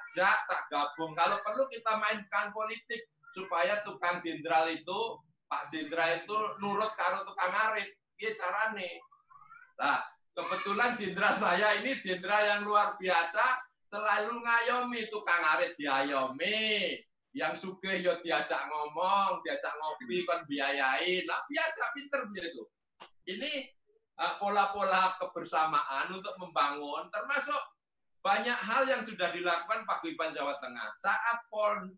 [0.51, 1.15] tak gabung.
[1.15, 5.23] Kalau perlu kita mainkan politik supaya tukang jenderal itu
[5.53, 7.93] Pak Jenderal itu nurut karo tukang arit.
[8.23, 9.03] Iya carane.
[9.83, 9.99] Nah,
[10.31, 13.43] kebetulan jenderal saya ini jenderal yang luar biasa,
[13.91, 16.95] selalu ngayomi tukang arit diayomi.
[17.35, 21.25] Yang suka ya diajak ngomong, diajak ngopi, kan biayain.
[21.27, 22.63] Nah, biasa pinter dia itu.
[23.27, 23.53] Ini
[24.21, 27.59] uh, pola-pola kebersamaan untuk membangun, termasuk
[28.23, 30.93] banyak hal yang sudah dilakukan Pak Guyuban Jawa Tengah.
[30.95, 31.49] Saat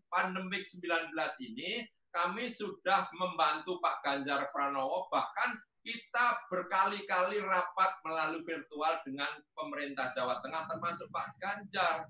[0.09, 1.11] pandemik 19
[1.43, 5.53] ini, kami sudah membantu Pak Ganjar Pranowo, bahkan
[5.85, 12.09] kita berkali-kali rapat melalui virtual dengan pemerintah Jawa Tengah, termasuk Pak Ganjar.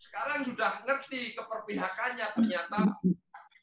[0.00, 2.96] Sekarang sudah ngerti keperpihakannya, ternyata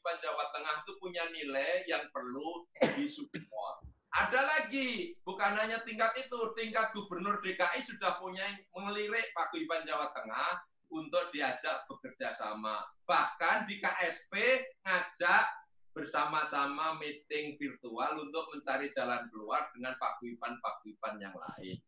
[0.04, 2.62] Pak Jawa Tengah itu punya nilai yang perlu
[2.94, 3.82] disupport.
[4.14, 10.62] Ada lagi, bukan hanya tingkat itu, tingkat gubernur DKI sudah punya mengelirik Paguyuban Jawa Tengah
[10.94, 12.86] untuk diajak bekerja sama.
[13.02, 15.63] Bahkan di KSP ngajak
[15.94, 21.78] bersama-sama meeting virtual untuk mencari jalan keluar dengan paguyuban-paguyuban yang lain.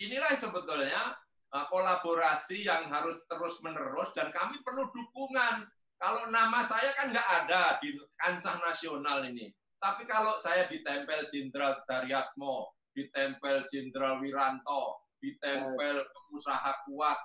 [0.00, 1.12] Inilah sebetulnya
[1.52, 5.68] uh, kolaborasi yang harus terus-menerus dan kami perlu dukungan.
[6.00, 9.52] Kalau nama saya kan nggak ada di kancah nasional ini.
[9.76, 17.20] Tapi kalau saya ditempel Jenderal Daryatmo, ditempel Jenderal Wiranto, ditempel pengusaha kuat,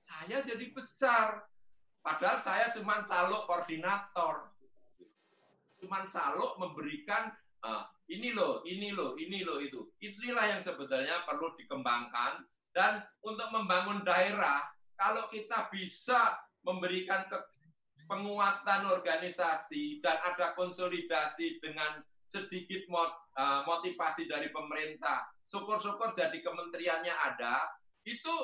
[0.00, 1.44] saya jadi besar.
[2.04, 4.52] Padahal saya cuma calok koordinator.
[5.84, 7.28] Cuma calok memberikan
[7.60, 9.84] uh, ini loh, ini loh, ini loh itu.
[10.00, 12.40] Inilah yang sebetulnya perlu dikembangkan
[12.72, 14.64] dan untuk membangun daerah
[14.96, 17.28] kalau kita bisa memberikan
[18.08, 27.68] penguatan organisasi dan ada konsolidasi dengan sedikit uh, motivasi dari pemerintah, syukur-syukur jadi kementeriannya ada,
[28.08, 28.34] itu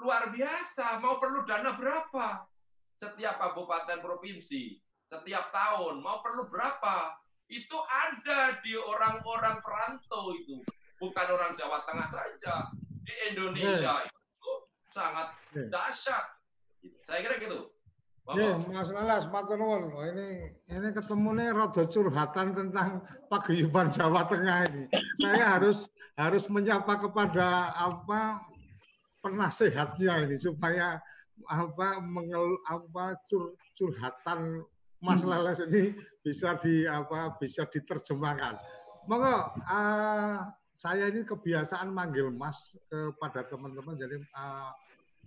[0.00, 0.98] luar biasa.
[1.04, 2.48] Mau perlu dana berapa?
[2.96, 4.76] Setiap kabupaten provinsi,
[5.10, 7.18] setiap tahun, mau perlu berapa?
[7.50, 10.62] Itu ada di orang-orang perantau itu.
[11.02, 12.70] Bukan orang Jawa Tengah saja.
[13.02, 14.52] Di Indonesia itu
[14.94, 15.34] sangat
[15.66, 16.24] dahsyat.
[17.02, 17.74] Saya kira gitu.
[18.38, 19.90] Ya, Mas Lalas, matur nuwun.
[19.90, 20.28] Ini
[20.70, 24.86] ini ketemu nih rada curhatan tentang paguyuban Jawa Tengah ini.
[25.18, 28.38] Saya harus harus menyapa kepada apa
[29.18, 31.02] penasehatnya ini supaya
[31.50, 34.62] apa mengel apa cur, curhatan
[35.00, 35.30] Mas hmm.
[35.32, 38.60] Lalas ini bisa di apa bisa diterjemahkan.
[39.08, 40.38] Monggo uh,
[40.76, 44.70] saya ini kebiasaan manggil Mas kepada teman-teman jadi uh,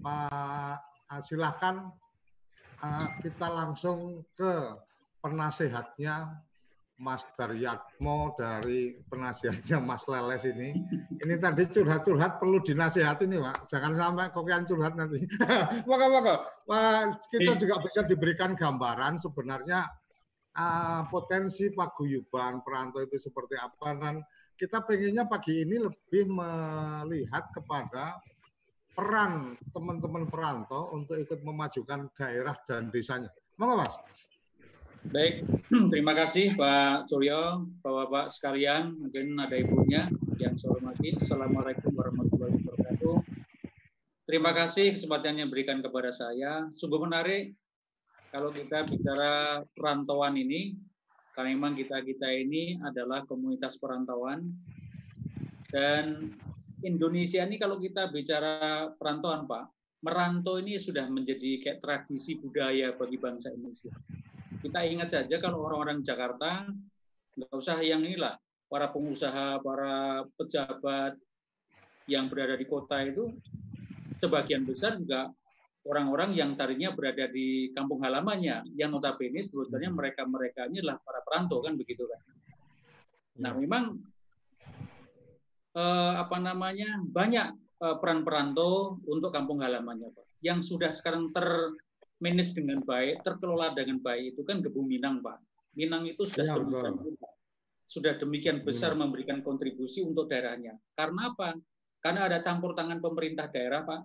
[0.01, 0.77] Pak
[1.09, 1.89] uh, silahkan
[2.81, 4.77] uh, kita langsung ke
[5.21, 6.41] penasehatnya
[7.01, 10.77] Mas Daryatmo dari penasihatnya Mas Leles ini.
[11.17, 13.57] Ini tadi curhat-curhat perlu dinasihati nih Pak.
[13.65, 15.25] Jangan sampai kokian curhat nanti.
[15.89, 16.05] maka
[16.69, 16.83] maka
[17.33, 19.89] kita juga bisa diberikan gambaran sebenarnya
[20.53, 24.21] uh, potensi paguyuban perantau itu seperti apa dan
[24.53, 28.21] kita pengennya pagi ini lebih melihat kepada
[28.93, 33.33] peran teman-teman perantau untuk ikut memajukan daerah dan desanya.
[33.57, 33.97] Monggo Mas.
[35.11, 35.43] Baik,
[35.91, 40.07] terima kasih Pak Suryo, Bapak-Bapak sekalian, mungkin ada ibunya
[40.39, 41.19] yang saya hormati.
[41.19, 43.15] Assalamualaikum warahmatullahi wabarakatuh.
[44.23, 46.71] Terima kasih kesempatan yang berikan kepada saya.
[46.79, 47.51] Sungguh menarik
[48.31, 50.79] kalau kita bicara perantauan ini,
[51.35, 54.55] karena memang kita-kita ini adalah komunitas perantauan.
[55.67, 56.31] Dan
[56.79, 59.67] Indonesia ini kalau kita bicara perantauan Pak,
[59.99, 63.91] merantau ini sudah menjadi kayak tradisi budaya bagi bangsa Indonesia
[64.63, 66.63] kita ingat saja kalau orang-orang Jakarta,
[67.35, 68.39] nggak usah yang inilah,
[68.71, 71.19] para pengusaha, para pejabat
[72.07, 73.27] yang berada di kota itu,
[74.23, 75.27] sebagian besar juga
[75.83, 79.99] orang-orang yang tadinya berada di kampung halamannya, yang notabene sebetulnya hmm.
[79.99, 82.21] mereka-mereka ini adalah para perantau kan begitu kan.
[83.43, 83.57] Nah ya.
[83.59, 83.83] memang
[85.75, 87.47] eh, apa namanya banyak
[87.83, 91.75] eh, peran perantau untuk kampung halamannya Pak, yang sudah sekarang ter
[92.21, 95.39] manage dengan baik, terkelola dengan baik itu kan Gebu Minang, Pak.
[95.73, 96.93] Minang itu sudah ya, demikian,
[97.89, 98.99] sudah demikian besar ya.
[98.99, 100.77] memberikan kontribusi untuk daerahnya.
[100.93, 101.57] Karena apa?
[102.03, 104.01] Karena ada campur tangan pemerintah daerah, Pak,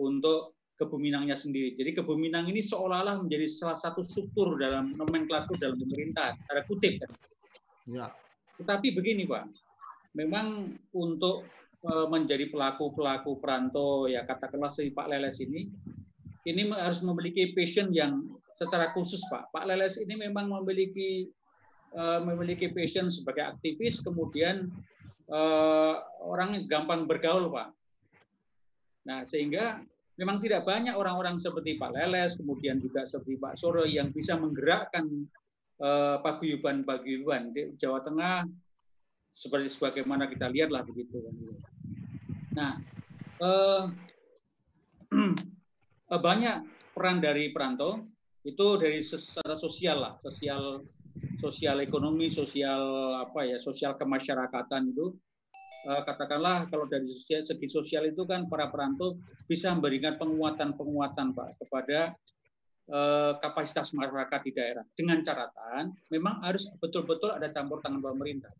[0.00, 1.78] untuk Kebu Minangnya sendiri.
[1.78, 6.98] Jadi Kebu Minang ini seolah-olah menjadi salah satu struktur dalam nomenklatur dalam pemerintah, ada kutip
[6.98, 7.10] kan.
[7.86, 8.06] Ya.
[8.58, 9.46] Tetapi begini, Pak.
[10.18, 11.46] Memang untuk
[11.86, 15.70] eh, menjadi pelaku-pelaku perantau ya katakanlah si Pak Leles ini
[16.44, 19.50] ini harus memiliki passion yang secara khusus Pak.
[19.50, 21.28] Pak Leles ini memang memiliki
[21.96, 24.70] uh, memiliki passion sebagai aktivis, kemudian
[25.32, 27.68] uh, orang gampang bergaul Pak.
[29.08, 29.82] Nah sehingga
[30.20, 35.08] memang tidak banyak orang-orang seperti Pak Leles, kemudian juga seperti Pak Soro yang bisa menggerakkan
[35.80, 38.46] uh, paguyuban-paguyuban di Jawa Tengah
[39.34, 41.18] seperti sebagaimana kita lihatlah begitu.
[42.54, 42.78] Nah,
[43.42, 43.90] uh,
[46.08, 46.56] banyak
[46.92, 48.04] peran dari perantau
[48.44, 50.84] itu dari secara sosial lah, sosial
[51.40, 55.16] sosial ekonomi, sosial apa ya, sosial kemasyarakatan itu.
[55.84, 62.16] Eh, katakanlah kalau dari segi sosial itu kan para perantau bisa memberikan penguatan-penguatan Pak kepada
[62.88, 64.84] eh, kapasitas masyarakat di daerah.
[64.96, 68.52] Dengan catatan memang harus betul-betul ada campur tangan pemerintah.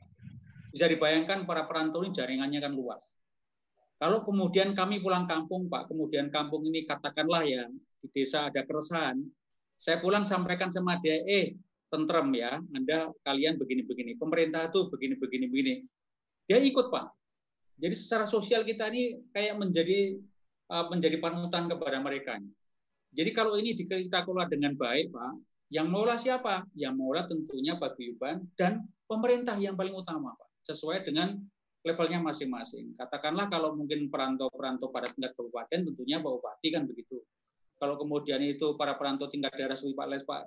[0.68, 3.13] Bisa dibayangkan para perantau ini jaringannya kan luas
[3.98, 7.64] kalau kemudian kami pulang kampung, Pak, kemudian kampung ini katakanlah ya
[8.02, 9.22] di desa ada keresahan,
[9.78, 11.54] saya pulang sampaikan sama dia, eh
[11.88, 15.74] tentrem ya, Anda kalian begini-begini, pemerintah itu begini-begini begini.
[16.50, 17.06] Dia ikut, Pak.
[17.78, 20.18] Jadi secara sosial kita ini kayak menjadi
[20.70, 22.38] uh, menjadi panutan kepada mereka.
[23.14, 25.32] Jadi kalau ini kita kelola dengan baik, Pak,
[25.70, 26.66] yang maulah siapa?
[26.74, 30.50] Yang maulah tentunya Pak Guyuban dan pemerintah yang paling utama, Pak.
[30.74, 31.38] Sesuai dengan
[31.84, 32.96] levelnya masing-masing.
[32.96, 37.20] Katakanlah kalau mungkin perantau-perantau pada tingkat kabupaten, tentunya Pak Bupati kan begitu.
[37.76, 40.42] Kalau kemudian itu para perantau tingkat daerah seperti Pak Les, Pak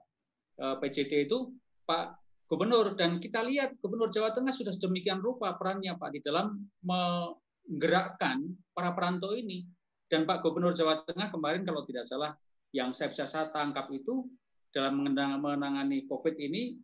[0.57, 1.53] eh, PJD itu
[1.85, 2.17] Pak
[2.49, 8.41] Gubernur dan kita lihat Gubernur Jawa Tengah sudah sedemikian rupa perannya Pak di dalam menggerakkan
[8.73, 9.67] para perantau ini
[10.09, 12.33] dan Pak Gubernur Jawa Tengah kemarin kalau tidak salah
[12.71, 14.25] yang saya bisa saya tangkap itu
[14.71, 15.03] dalam
[15.43, 16.79] menangani COVID ini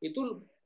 [0.00, 0.20] itu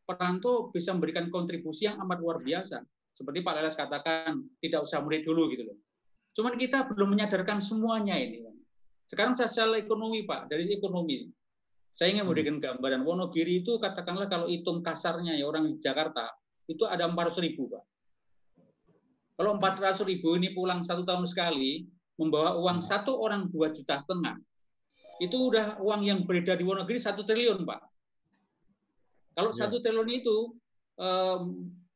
[0.07, 2.79] perantau bisa memberikan kontribusi yang amat luar biasa
[3.19, 5.75] seperti Pak Leles katakan, tidak usah murid dulu gitu loh.
[6.39, 8.47] Cuman kita belum menyadarkan semuanya ini.
[9.11, 11.27] Sekarang sosial ekonomi Pak, dari ekonomi.
[11.91, 13.03] Saya ingin memberikan gambaran.
[13.03, 16.31] Wonogiri itu katakanlah kalau hitung kasarnya ya orang di Jakarta,
[16.71, 17.85] itu ada 400 ribu Pak.
[19.35, 21.91] Kalau 400 ribu ini pulang satu tahun sekali,
[22.23, 24.39] membawa uang satu orang dua juta setengah,
[25.19, 27.83] itu udah uang yang beredar di Wonogiri satu triliun Pak.
[29.35, 29.67] Kalau ya.
[29.67, 30.55] satu triliun itu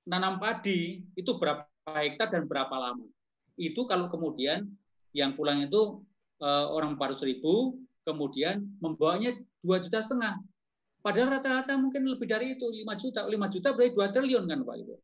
[0.09, 3.07] nanam padi itu berapa hektar dan berapa lama.
[3.59, 4.67] Itu kalau kemudian
[5.13, 6.03] yang pulang itu
[6.41, 10.41] uh, orang 400 ribu, kemudian membawanya dua juta setengah.
[11.03, 13.27] Padahal rata-rata mungkin lebih dari itu, 5 juta.
[13.27, 14.95] 5 juta berarti 2 triliun kan Pak Ibu.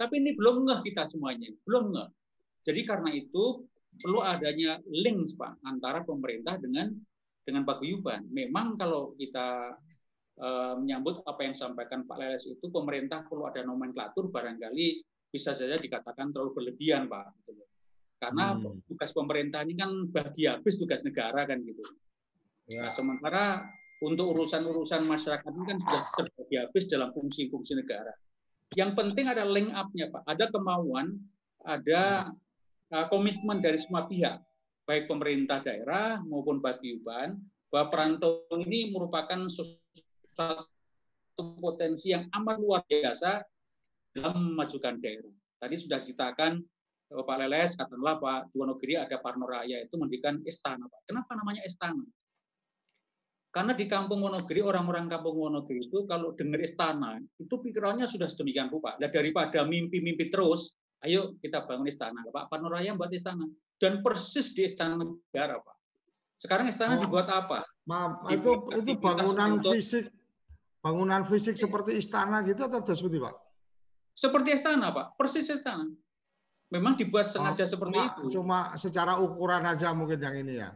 [0.00, 2.08] Tapi ini belum ngeh kita semuanya, belum ngeh.
[2.64, 3.68] Jadi karena itu
[4.00, 6.96] perlu adanya link Pak antara pemerintah dengan
[7.44, 8.24] dengan paguyuban.
[8.32, 9.87] Memang kalau kita Eh,
[10.78, 16.30] menyambut apa yang disampaikan Pak Leles itu pemerintah perlu ada nomenklatur barangkali bisa saja dikatakan
[16.30, 17.66] terlalu berlebihan Pak gitu
[18.18, 18.86] karena hmm.
[18.86, 21.82] tugas pemerintah ini kan bagi habis tugas negara kan gitu
[22.70, 22.86] ya.
[22.86, 23.66] nah, sementara
[23.98, 28.14] untuk urusan-urusan masyarakat ini kan sudah terbagi habis dalam fungsi-fungsi negara.
[28.78, 30.22] Yang penting ada link up-nya, Pak.
[30.28, 31.18] Ada kemauan,
[31.66, 32.30] ada
[32.94, 34.38] uh, komitmen dari semua pihak,
[34.86, 37.40] baik pemerintah daerah maupun paguyuban,
[37.72, 39.50] bahwa perantau ini merupakan
[40.20, 43.42] suatu potensi yang amat luar biasa
[44.14, 45.34] dalam memajukan daerah.
[45.58, 46.62] Tadi sudah ceritakan
[47.08, 50.84] Pak Leles, katakanlah Pak Diwonogiri ada Parno Raya itu mendirikan istana.
[50.84, 51.08] Pak.
[51.08, 52.04] Kenapa namanya istana?
[53.48, 58.68] Karena di kampung Wonogiri, orang-orang kampung Wonogiri itu kalau dengar istana, itu pikirannya sudah sedemikian
[58.68, 59.00] rupa.
[59.00, 60.68] Nah, daripada mimpi-mimpi terus,
[61.00, 62.20] ayo kita bangun istana.
[62.28, 63.48] Pak Parno Raya buat istana.
[63.80, 65.76] Dan persis di istana negara, Pak.
[66.38, 67.66] Sekarang istana oh, dibuat apa?
[67.90, 70.06] Maaf, itu itu bangunan untuk, fisik
[70.78, 73.34] bangunan fisik seperti istana gitu atau seperti Pak?
[74.14, 75.14] Seperti istana, Pak.
[75.14, 75.86] Persis istana.
[76.68, 78.22] Memang dibuat sengaja oh, seperti cuma, itu.
[78.34, 80.70] Cuma secara ukuran aja mungkin yang ini ya.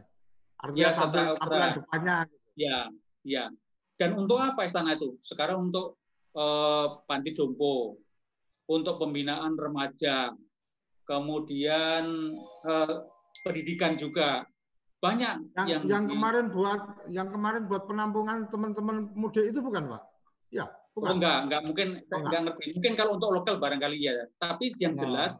[0.63, 2.15] Artinya ya, tampil, tampilan depannya.
[2.55, 2.77] Ya,
[3.23, 3.45] ya.
[3.99, 5.19] Dan untuk apa istana itu?
[5.27, 5.99] Sekarang untuk
[6.33, 7.99] eh, panti jompo,
[8.71, 10.31] untuk pembinaan remaja,
[11.03, 12.31] kemudian
[12.63, 12.95] eh,
[13.43, 14.47] pendidikan juga
[15.03, 20.01] banyak yang yang, yang kemarin buat yang kemarin buat penampungan teman-teman muda itu bukan pak?
[20.47, 21.09] Ya, bukan.
[21.11, 22.19] Oh, enggak, enggak mungkin oh, enggak.
[22.23, 22.63] enggak ngerti.
[22.79, 24.15] Mungkin kalau untuk lokal barangkali ya.
[24.39, 25.03] Tapi yang nah.
[25.03, 25.31] jelas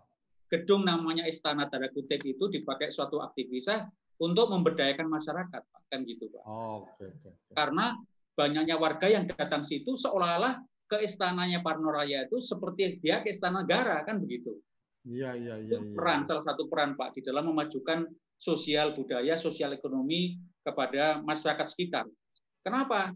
[0.52, 3.88] gedung namanya Istana Tanda Kutip itu dipakai suatu aktivitas
[4.22, 6.44] untuk memberdayakan masyarakat, kan gitu, Pak.
[6.46, 7.34] Oh, okay, okay.
[7.58, 7.98] Karena
[8.38, 13.66] banyaknya warga yang datang situ seolah-olah ke istananya Parno Raya itu seperti dia ke istana
[13.66, 14.62] negara, kan begitu.
[15.10, 15.78] Iya, iya, iya.
[15.82, 15.96] iya.
[15.98, 18.06] Peran salah satu peran Pak di dalam memajukan
[18.44, 22.06] sosial budaya, sosial ekonomi kepada masyarakat sekitar.
[22.60, 23.16] Kenapa?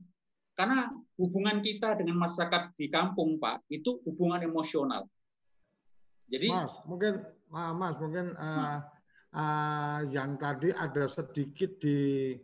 [0.56, 0.88] Karena
[1.20, 5.06] hubungan kita dengan masyarakat di kampung, Pak, itu hubungan emosional.
[6.28, 8.84] Jadi Mas, mungkin Mas mungkin uh,
[9.32, 12.36] uh, yang tadi ada sedikit di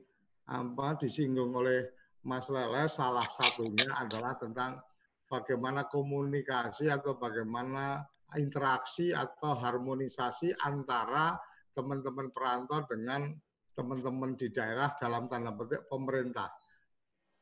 [0.48, 1.92] apa disinggung oleh
[2.24, 4.80] Mas Lele salah satunya adalah tentang
[5.28, 8.08] bagaimana komunikasi atau bagaimana
[8.40, 11.36] interaksi atau harmonisasi antara
[11.74, 13.34] teman-teman perantau dengan
[13.74, 16.54] teman-teman di daerah dalam tanda petik pemerintah.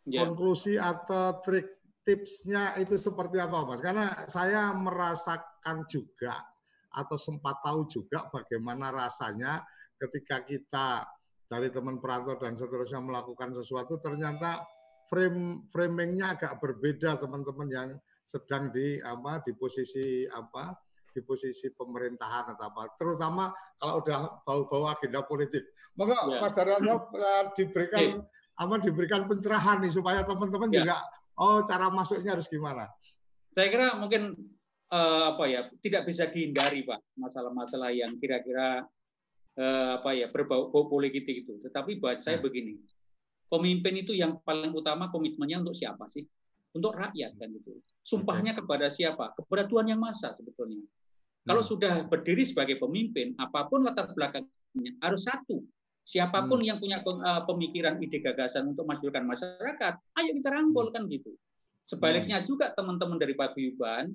[0.08, 0.26] Yeah.
[0.26, 3.84] Konklusi atau trik tipsnya itu seperti apa, Mas?
[3.84, 6.41] Karena saya merasakan juga
[6.91, 9.63] atau sempat tahu juga bagaimana rasanya
[9.96, 11.08] ketika kita
[11.48, 14.63] dari teman perantau dan seterusnya melakukan sesuatu ternyata
[15.08, 17.89] frame framingnya agak berbeda teman-teman yang
[18.28, 20.72] sedang di apa di posisi apa
[21.12, 26.39] di posisi pemerintahan atau apa terutama kalau udah bau-bau agenda politik maka ya.
[26.39, 28.15] Mas Daryono uh, diberikan ya.
[28.60, 30.76] apa diberikan pencerahan nih supaya teman-teman ya.
[30.84, 30.97] juga
[31.38, 32.88] oh cara masuknya harus gimana?
[33.52, 34.36] Saya kira mungkin
[34.91, 38.88] uh, apa ya tidak bisa dihindari pak masalah-masalah yang kira-kira
[39.58, 41.60] uh, apa ya berbau politik itu.
[41.63, 42.45] Tetapi buat saya hmm.
[42.45, 42.74] begini,
[43.52, 46.24] pemimpin itu yang paling utama komitmennya untuk siapa sih?
[46.71, 47.84] Untuk rakyat kan itu.
[48.08, 49.36] Sumpahnya kepada siapa?
[49.36, 50.88] Kepada Tuhan yang Maha sebetulnya.
[51.41, 51.69] Kalau hmm.
[51.73, 55.65] sudah berdiri sebagai pemimpin, apa pun latar belakangnya harus satu.
[56.06, 56.67] Siapa pun hmm.
[56.67, 61.34] yang punya eh, pemikiran, ide, gagasan untuk majukan masyarakat, ayo kita rangkul kan gitu.
[61.89, 62.47] Sebaliknya hmm.
[62.47, 64.13] juga teman-teman dari paguyuban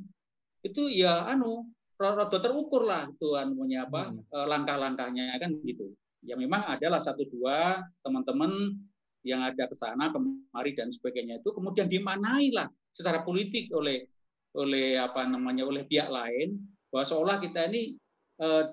[0.65, 4.23] itu ya anu rada terukur lah tuan punya apa hmm.
[4.31, 5.91] Eh, langkah-langkahnya kan gitu.
[6.27, 8.75] Ya memang adalah satu dua teman-teman
[9.27, 14.07] yang ada ke sana kemari dan sebagainya itu kemudian dimanai lah secara politik oleh
[14.55, 16.55] oleh apa namanya oleh pihak lain
[16.91, 17.97] bahwa seolah kita ini
[18.41, 18.65] eh,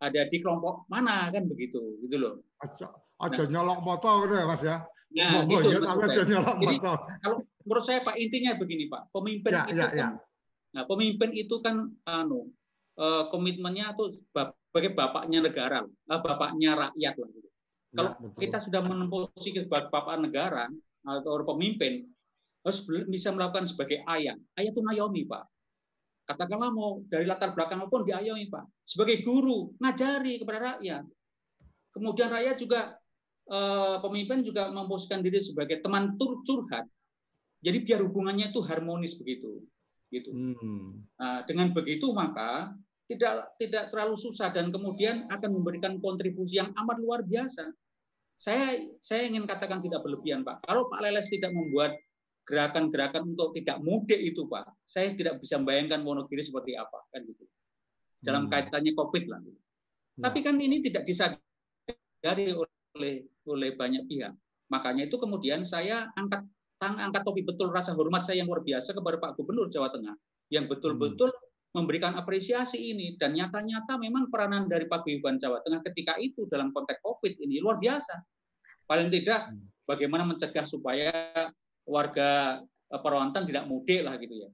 [0.00, 2.34] ada di kelompok mana kan begitu gitu loh.
[2.64, 2.88] Aja,
[3.20, 4.76] aja nah, nyolok motor gitu ya Mas ya.
[5.10, 6.98] Nah, gitu, ya, tapi aja nyolok Jadi, motor.
[7.20, 7.36] Kalau
[7.68, 10.08] menurut saya Pak intinya begini Pak, pemimpin ya, itu ya, kan, ya.
[10.70, 11.76] nah pemimpin itu kan
[12.08, 12.48] anu
[12.96, 17.48] uh, komitmennya tuh sebagai bapaknya negara, uh, bapaknya rakyat lah gitu.
[17.50, 20.70] Ya, Kalau ya, kita sudah menempuh posisi sebagai bapak negara
[21.04, 22.06] atau pemimpin
[22.62, 24.36] harus bisa melakukan sebagai ayah.
[24.56, 25.44] Ayah itu ngayomi Pak
[26.30, 31.04] katakanlah mau dari latar belakang maupun diayomi Pak, sebagai guru ngajari kepada rakyat.
[31.90, 32.94] Kemudian rakyat juga
[33.50, 36.86] eh, pemimpin juga memposisikan diri sebagai teman tur curhat.
[37.60, 39.60] Jadi biar hubungannya itu harmonis begitu,
[40.08, 40.30] gitu.
[40.32, 41.04] Hmm.
[41.20, 42.72] Nah, dengan begitu maka
[43.10, 47.74] tidak tidak terlalu susah dan kemudian akan memberikan kontribusi yang amat luar biasa.
[48.40, 50.64] Saya saya ingin katakan tidak berlebihan Pak.
[50.64, 51.92] Kalau Pak Leles tidak membuat
[52.50, 57.46] gerakan-gerakan untuk tidak mudik itu Pak, saya tidak bisa membayangkan Wonogiri seperti apa kan gitu.
[58.18, 58.52] Dalam hmm.
[58.52, 59.38] kaitannya Covid lah.
[59.38, 59.54] Gitu.
[59.54, 60.22] Hmm.
[60.26, 63.14] Tapi kan ini tidak disadari oleh
[63.46, 64.34] oleh banyak pihak.
[64.74, 66.42] Makanya itu kemudian saya angkat
[66.82, 70.16] tang angkat topi betul rasa hormat saya yang luar biasa kepada Pak Gubernur Jawa Tengah
[70.50, 71.76] yang betul-betul hmm.
[71.78, 76.74] memberikan apresiasi ini dan nyata-nyata memang peranan dari Pak Gubernur Jawa Tengah ketika itu dalam
[76.74, 78.18] konteks Covid ini luar biasa.
[78.90, 79.86] Paling tidak hmm.
[79.86, 81.14] bagaimana mencegah supaya
[81.90, 84.50] warga eh, Perwantan tidak mudik lah gitu ya.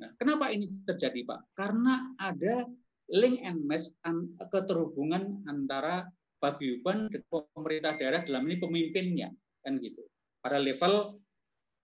[0.00, 1.52] Nah, kenapa ini terjadi Pak?
[1.58, 2.64] Karena ada
[3.10, 3.90] link and match
[4.38, 6.08] keterhubungan antara
[6.40, 9.28] paguyuban dan pemerintah daerah dalam ini pemimpinnya
[9.60, 10.00] kan gitu.
[10.40, 11.20] Pada level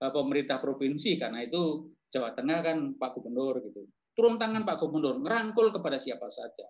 [0.01, 3.85] uh, pemerintah provinsi karena itu Jawa Tengah kan Pak Gubernur gitu.
[4.17, 6.65] Turun tangan Pak Gubernur, ngerangkul kepada siapa saja.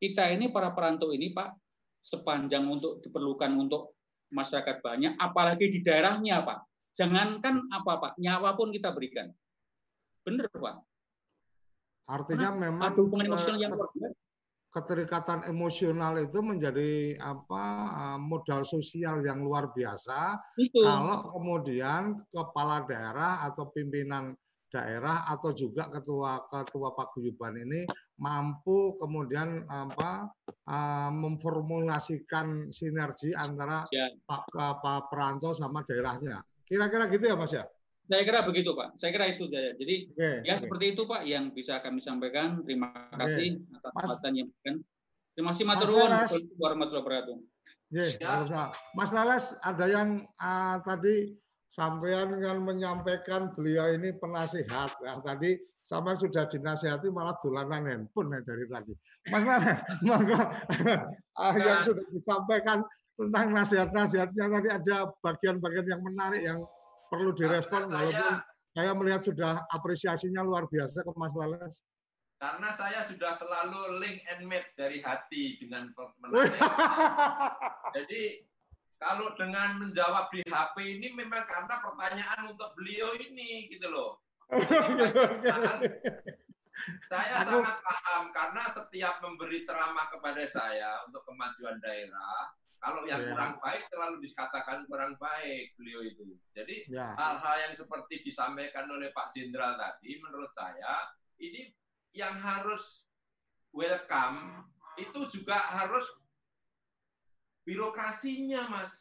[0.00, 1.52] Kita ini para perantau ini Pak
[2.00, 4.00] sepanjang untuk diperlukan untuk
[4.32, 6.73] masyarakat banyak, apalagi di daerahnya Pak.
[6.94, 9.30] Jangankan apa Pak, nyawa pun kita berikan.
[10.22, 10.76] Benar Pak.
[12.04, 14.22] Artinya nah, memang ada hubungan emosional yang luar biasa
[14.74, 17.64] keterikatan emosional itu menjadi apa
[17.94, 20.82] eh, modal sosial yang luar biasa itu.
[20.82, 24.34] kalau kemudian kepala daerah atau pimpinan
[24.74, 27.86] daerah atau juga ketua ketua paguyuban ini
[28.18, 30.26] mampu kemudian apa
[30.66, 34.10] uh, memformulasikan sinergi antara ya.
[34.26, 36.42] Pak, Pak Peranto sama daerahnya.
[36.74, 37.62] Kira-kira gitu ya Mas ya?
[38.10, 38.98] Saya kira begitu Pak.
[38.98, 39.70] Saya kira itu saja.
[39.78, 40.66] Jadi okay, ya okay.
[40.66, 42.66] seperti itu Pak yang bisa kami sampaikan.
[42.66, 43.76] Terima kasih okay.
[43.78, 44.74] atas kesempatan yang berikan.
[45.38, 46.10] Terima kasih Mas Nuwun
[46.58, 47.36] warahmatullahi wabarakatuh.
[47.94, 48.74] Ya.
[48.98, 51.38] Mas Lales ada yang uh, tadi
[51.70, 54.90] sampean kan menyampaikan beliau ini penasihat.
[54.98, 58.92] Ya, tadi sama sudah dinasihati malah dolanan handphone ya dari tadi.
[59.30, 60.38] Mas Lales, monggo
[61.38, 62.82] uh, yang sudah disampaikan
[63.14, 66.60] tentang nasihat-nasihatnya tadi ada bagian-bagian yang menarik yang
[67.06, 68.42] perlu direspon karena walaupun saya,
[68.74, 71.78] saya melihat sudah apresiasinya luar biasa ke Mas Wallace.
[72.42, 75.94] Karena saya sudah selalu link and meet dari hati dengan
[77.96, 78.22] Jadi
[78.98, 84.18] kalau dengan menjawab di HP ini memang karena pertanyaan untuk beliau ini gitu loh.
[87.08, 92.50] saya sangat paham karena setiap memberi ceramah kepada saya untuk kemajuan daerah,
[92.84, 93.32] kalau yang yeah.
[93.32, 96.36] kurang baik selalu dikatakan kurang baik beliau itu.
[96.52, 97.16] Jadi ya.
[97.16, 97.62] hal-hal yeah.
[97.64, 101.08] yang seperti disampaikan oleh Pak Jenderal tadi, menurut saya
[101.40, 101.72] ini
[102.12, 103.08] yang harus
[103.72, 104.68] welcome
[105.00, 106.04] itu juga harus
[107.64, 108.92] birokrasinya, Mas.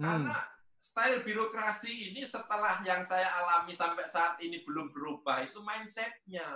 [0.00, 0.24] Hmm.
[0.24, 0.38] Karena
[0.80, 6.48] style birokrasi ini setelah yang saya alami sampai saat ini belum berubah itu mindsetnya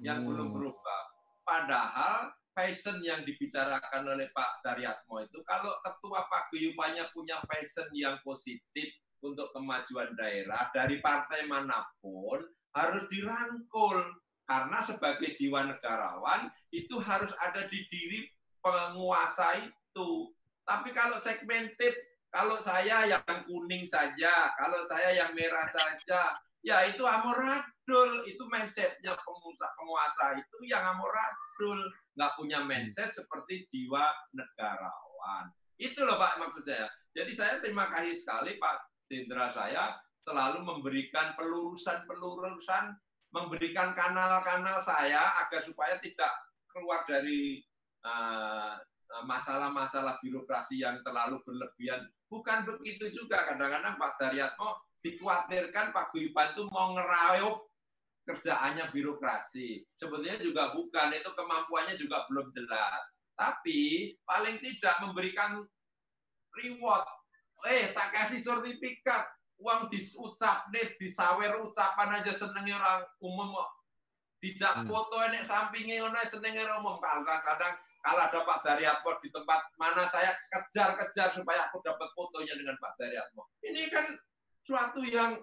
[0.00, 0.28] yang hmm.
[0.32, 1.02] belum berubah.
[1.44, 8.88] Padahal passion yang dibicarakan oleh Pak Daryatmo itu kalau ketua paguyubannya punya passion yang positif
[9.20, 12.40] untuk kemajuan daerah dari partai mana pun
[12.72, 14.00] harus dirangkul
[14.48, 18.24] karena sebagai jiwa negarawan itu harus ada di diri
[18.62, 20.32] penguasa itu.
[20.62, 21.94] Tapi kalau segmented,
[22.30, 26.34] kalau saya yang kuning saja, kalau saya yang merah saja,
[26.66, 31.78] ya itu amoradul, itu mindsetnya penguasa, penguasa itu yang amoradul
[32.18, 35.46] nggak punya mindset seperti jiwa negarawan.
[35.78, 36.90] Itu loh Pak maksud saya.
[37.14, 39.94] Jadi saya terima kasih sekali Pak Jenderal saya
[40.26, 42.98] selalu memberikan pelurusan-pelurusan,
[43.30, 46.34] memberikan kanal-kanal saya agar supaya tidak
[46.74, 47.62] keluar dari
[48.02, 48.74] uh,
[49.22, 52.02] masalah-masalah birokrasi yang terlalu berlebihan.
[52.26, 53.46] Bukan begitu juga.
[53.46, 57.62] Kadang-kadang Pak Daryatmo dikhawatirkan Pak Guyuban itu mau ngerayup
[58.26, 59.86] kerjaannya birokrasi.
[59.94, 63.14] Sebetulnya juga bukan, itu kemampuannya juga belum jelas.
[63.38, 65.62] Tapi paling tidak memberikan
[66.58, 67.06] reward.
[67.70, 69.30] Eh, tak kasih sertifikat,
[69.62, 73.56] uang diucap nih, disawer ucapan aja senengnya orang umum
[74.36, 74.92] Dijak hmm.
[74.92, 77.00] foto enek sampingnya ngono senengnya umum.
[77.00, 82.54] Kalau kadang kalau ada Pak Daryatmo di tempat mana saya kejar-kejar supaya aku dapat fotonya
[82.54, 83.48] dengan Pak Daryatmo.
[83.64, 84.06] Ini kan
[84.66, 85.38] suatu yang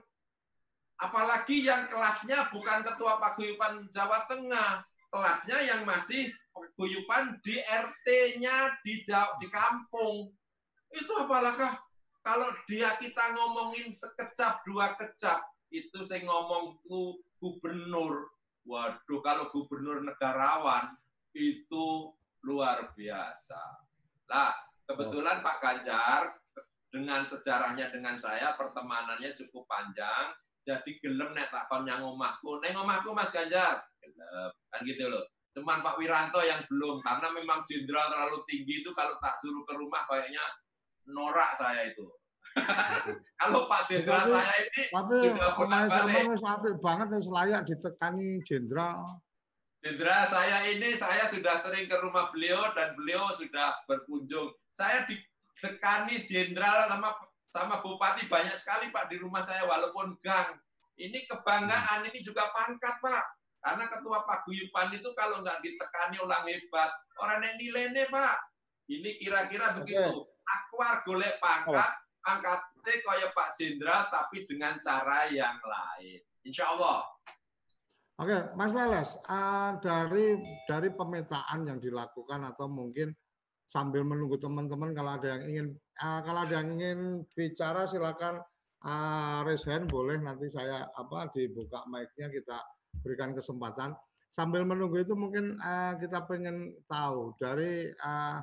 [1.04, 9.04] Apalagi yang kelasnya bukan ketua paguyuban Jawa Tengah, kelasnya yang masih paguyuban di RT-nya di
[9.12, 10.32] di kampung.
[10.96, 11.76] Itu apalagi
[12.24, 15.44] kalau dia kita ngomongin sekecap dua kecap,
[15.74, 18.32] itu saya ngomong tuh gubernur.
[18.64, 20.96] Waduh, kalau gubernur negarawan
[21.36, 22.16] itu
[22.48, 23.60] luar biasa.
[24.32, 24.56] Lah,
[24.88, 26.32] kebetulan Pak Ganjar
[26.94, 30.30] dengan sejarahnya dengan saya pertemanannya cukup panjang
[30.64, 32.64] jadi gelem nek takon yang omahku.
[32.64, 33.84] Neng omahku Mas Ganjar.
[34.00, 34.52] Gelem.
[34.72, 35.28] Kan gitu loh.
[35.54, 39.74] Cuman Pak Wiranto yang belum karena memang jenderal terlalu tinggi itu kalau tak suruh ke
[39.78, 40.42] rumah kayaknya
[41.06, 42.08] norak saya itu.
[43.42, 45.18] kalau Pak Jenderal saya ini tapi
[45.58, 49.02] pernah sama apik banget yang layak ditekani jenderal.
[49.82, 54.54] Jenderal saya ini saya sudah sering ke rumah beliau dan beliau sudah berkunjung.
[54.70, 55.06] Saya
[55.64, 57.16] ditekani jenderal sama
[57.48, 60.60] sama bupati banyak sekali Pak di rumah saya walaupun gang.
[61.00, 63.26] Ini kebanggaan, ini juga pangkat Pak.
[63.64, 68.38] Karena ketua paguyuban itu kalau nggak ditekani ulang hebat, orang yang nilainya Pak.
[68.92, 70.28] Ini kira-kira begitu.
[70.44, 70.76] aku
[71.08, 76.20] golek pangkat, pangkatnya kaya Pak Jenderal tapi dengan cara yang lain.
[76.44, 77.08] Insya Allah.
[78.20, 80.36] Oke, Mas Weles, uh, dari
[80.68, 83.16] dari pemetaan yang dilakukan atau mungkin
[83.66, 85.68] sambil menunggu teman-teman kalau ada yang ingin
[86.04, 87.00] uh, kalau ada yang ingin
[87.34, 88.44] bicara silakan
[88.84, 92.60] uh, raise hand boleh nanti saya apa dibuka mic-nya kita
[93.02, 93.96] berikan kesempatan.
[94.34, 98.42] Sambil menunggu itu mungkin uh, kita pengen tahu dari uh,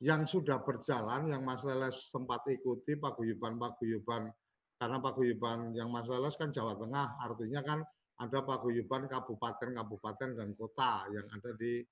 [0.00, 4.32] yang sudah berjalan yang Mas Leles sempat ikuti paguyuban-paguyuban
[4.80, 7.84] karena paguyuban yang Mas Leles kan Jawa Tengah artinya kan
[8.18, 11.84] ada paguyuban kabupaten-kabupaten dan kota yang ada di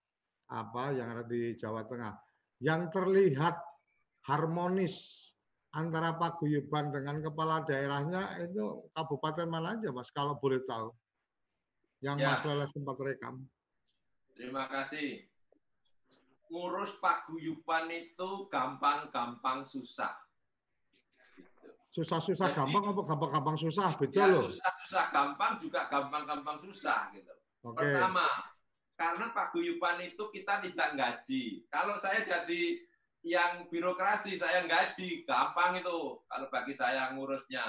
[0.50, 2.29] apa yang ada di Jawa Tengah.
[2.60, 3.56] Yang terlihat
[4.28, 5.26] harmonis
[5.72, 10.92] antara paguyuban dengan kepala daerahnya itu kabupaten mana aja Mas kalau boleh tahu?
[12.04, 12.26] Yang ya.
[12.28, 13.34] Mas Lele sempat rekam.
[14.36, 15.24] Terima kasih.
[16.50, 20.12] Ngurus paguyuban itu gampang-gampang susah
[21.90, 27.34] susah-susah gampang apa gampang-gampang susah betul ya, loh susah-susah gampang juga gampang-gampang susah gitu
[27.66, 27.82] okay.
[27.82, 28.26] pertama
[29.00, 32.84] karena paguyuban itu kita tidak gaji kalau saya jadi
[33.24, 37.64] yang birokrasi saya gaji gampang itu kalau bagi saya ngurusnya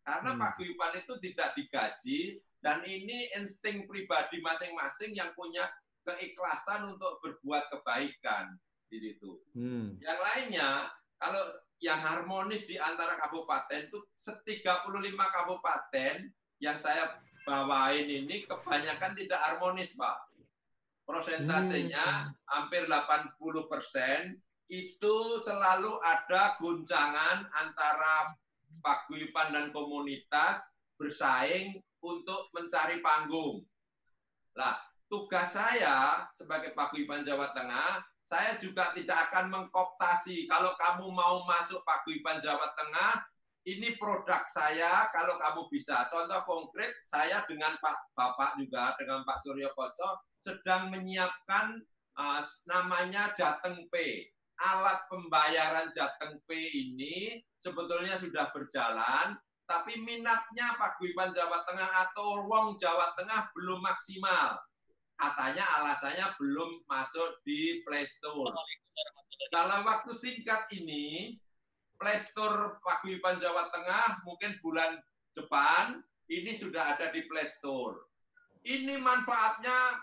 [0.00, 0.40] karena hmm.
[0.40, 5.68] paguyuban itu tidak digaji dan ini insting pribadi masing-masing yang punya
[6.04, 8.56] keikhlasan untuk berbuat kebaikan
[8.88, 9.40] di situ.
[9.56, 9.96] Hmm.
[10.00, 11.44] Yang lainnya kalau
[11.80, 14.64] yang harmonis di antara kabupaten itu 35
[15.16, 16.16] kabupaten
[16.60, 17.16] yang saya
[17.48, 20.29] bawain ini kebanyakan tidak harmonis, Pak.
[21.10, 22.46] Prosentasenya hmm.
[22.46, 23.34] hampir 80
[23.66, 24.38] persen
[24.70, 28.30] itu selalu ada guncangan antara
[28.78, 33.66] paguyuban dan komunitas bersaing untuk mencari panggung.
[34.54, 34.78] Lah,
[35.10, 40.46] tugas saya sebagai paguyuban Jawa Tengah saya juga tidak akan mengkoptasi.
[40.46, 43.26] Kalau kamu mau masuk paguyuban Jawa Tengah,
[43.70, 46.06] ini produk saya kalau kamu bisa.
[46.10, 51.78] Contoh konkret, saya dengan Pak Bapak juga, dengan Pak Suryo Koco, sedang menyiapkan
[52.18, 54.26] uh, namanya Jateng P.
[54.60, 59.32] Alat pembayaran Jateng P ini sebetulnya sudah berjalan,
[59.64, 64.60] tapi minatnya Paguyuban Jawa Tengah atau Wong Jawa Tengah belum maksimal
[65.20, 68.56] katanya alasannya belum masuk di Play Store.
[69.52, 71.36] Dalam waktu singkat ini,
[72.00, 74.96] Play Store Paguyuban Jawa Tengah mungkin bulan
[75.36, 76.00] depan
[76.32, 78.08] ini sudah ada di Play Store.
[78.64, 80.00] Ini manfaatnya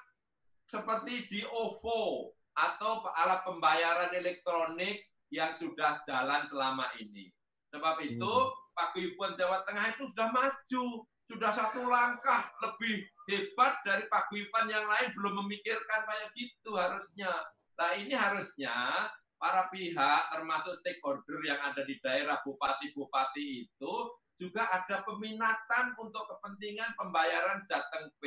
[0.70, 7.34] seperti di OVO atau alat pembayaran elektronik yang sudah jalan selama ini.
[7.74, 8.54] Sebab itu hmm.
[8.78, 10.86] Paguyuban Jawa Tengah itu sudah maju,
[11.26, 17.34] sudah satu langkah lebih hebat dari paguyuban yang lain belum memikirkan kayak gitu harusnya.
[17.74, 23.96] Nah ini harusnya para pihak termasuk stakeholder yang ada di daerah bupati-bupati itu
[24.38, 28.26] juga ada peminatan untuk kepentingan pembayaran Jateng P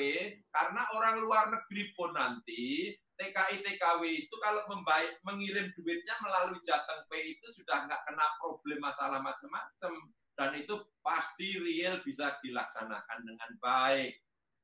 [0.50, 7.06] karena orang luar negeri pun nanti TKI TKW itu kalau membayar, mengirim duitnya melalui Jateng
[7.06, 9.92] P itu sudah nggak kena problem masalah macam-macam
[10.34, 14.16] dan itu pasti real bisa dilaksanakan dengan baik.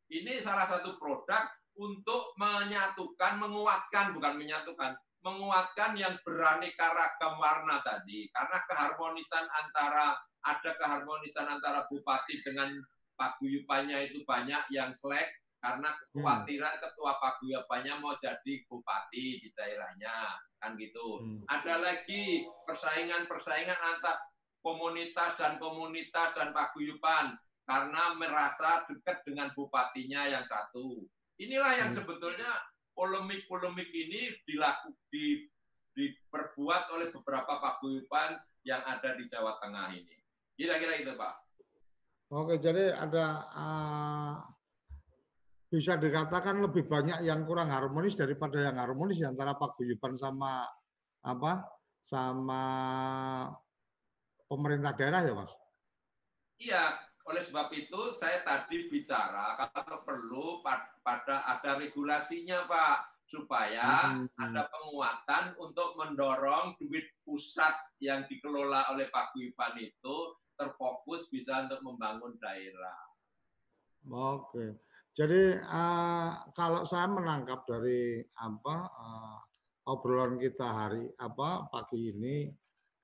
[0.09, 1.45] Ini salah satu produk
[1.77, 8.31] untuk menyatukan, menguatkan, bukan menyatukan, menguatkan yang beraneka ragam warna tadi.
[8.31, 10.15] Karena keharmonisan antara,
[10.47, 12.71] ada keharmonisan antara bupati dengan
[13.19, 15.27] paguyupannya itu banyak yang selek,
[15.59, 21.19] karena kekhawatiran ketua paguyupannya mau jadi bupati di daerahnya kan gitu.
[21.19, 21.43] Hmm.
[21.51, 24.23] Ada lagi persaingan-persaingan antar
[24.63, 27.35] komunitas dan komunitas dan paguyuban
[27.67, 31.03] karena merasa dekat dengan bupatinya yang satu.
[31.43, 31.99] Inilah yang hmm.
[31.99, 32.51] sebetulnya
[32.97, 35.45] polemik-polemik ini dilaku, di,
[35.93, 40.17] diperbuat oleh beberapa paguyuban yang ada di Jawa Tengah ini.
[40.57, 41.35] Kira-kira itu, Pak.
[42.33, 44.35] Oke, jadi ada uh,
[45.71, 50.65] bisa dikatakan lebih banyak yang kurang harmonis daripada yang harmonis antara paguyuban sama
[51.23, 51.77] apa?
[52.07, 52.63] sama
[54.47, 55.53] pemerintah daerah ya, Mas?
[56.63, 56.83] Iya,
[57.27, 60.63] oleh sebab itu saya tadi bicara kalau perlu
[61.03, 64.39] pada ada regulasinya Pak supaya hmm.
[64.39, 70.17] ada penguatan untuk mendorong duit pusat yang dikelola oleh Pak Guipan itu
[70.55, 73.01] terfokus bisa untuk membangun daerah.
[74.07, 74.79] Oke.
[75.17, 79.39] Jadi uh, kalau saya menangkap dari apa uh,
[79.91, 82.47] obrolan kita hari apa pagi ini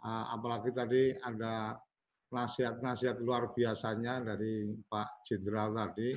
[0.05, 1.75] uh, apalagi tadi ada
[2.33, 6.17] nasihat-nasihat luar biasanya dari Pak Jenderal tadi.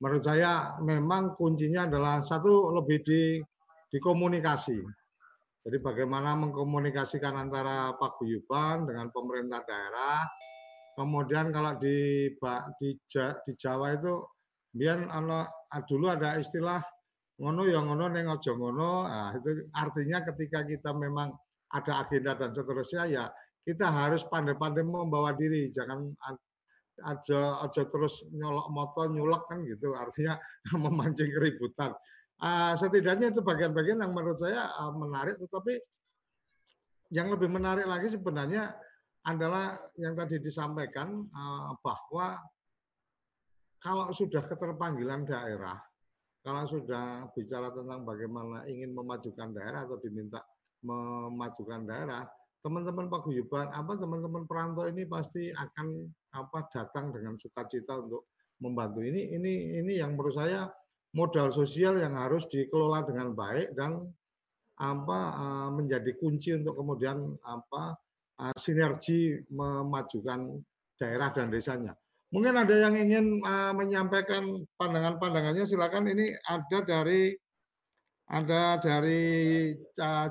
[0.00, 3.22] Menurut saya memang kuncinya adalah satu lebih di,
[3.92, 4.80] di komunikasi.
[5.60, 10.24] Jadi bagaimana mengkomunikasikan antara paguyuban dengan pemerintah daerah.
[10.96, 12.32] Kemudian kalau di
[12.80, 12.88] di,
[13.44, 14.24] di Jawa itu
[14.72, 15.04] biar
[15.84, 16.80] dulu ada istilah
[17.40, 19.04] ngono ya ngono neng ojo ngono.
[19.04, 21.28] Nah, itu artinya ketika kita memang
[21.76, 23.24] ada agenda dan seterusnya ya
[23.64, 26.10] kita harus pandai-pandai membawa diri, jangan
[27.00, 29.92] aja aja terus nyolok motor nyulek kan gitu.
[29.96, 30.36] Artinya
[30.84, 31.96] memancing keributan.
[32.40, 35.76] Uh, setidaknya itu bagian-bagian yang menurut saya uh, menarik tetapi
[37.12, 38.72] yang lebih menarik lagi sebenarnya
[39.28, 42.40] adalah yang tadi disampaikan uh, bahwa
[43.76, 45.76] kalau sudah keterpanggilan daerah
[46.40, 50.40] kalau sudah bicara tentang bagaimana ingin memajukan daerah atau diminta
[50.80, 52.24] memajukan daerah
[52.60, 58.28] teman-teman paguyuban apa teman-teman perantau ini pasti akan apa datang dengan sukacita untuk
[58.60, 60.68] membantu ini ini ini yang menurut saya
[61.16, 64.04] modal sosial yang harus dikelola dengan baik dan
[64.80, 67.96] apa eh, menjadi kunci untuk kemudian apa
[68.44, 70.60] eh, sinergi memajukan
[71.00, 71.96] daerah dan desanya.
[72.30, 77.34] Mungkin ada yang ingin uh, menyampaikan pandangan-pandangannya silakan ini ada dari
[78.30, 79.74] ada dari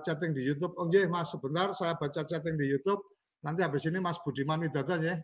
[0.08, 0.72] chatting di YouTube.
[0.80, 3.04] Oh Mas, sebentar saya baca chatting di YouTube.
[3.43, 5.20] Nanti habis ini Mas Budiman Widodo ya.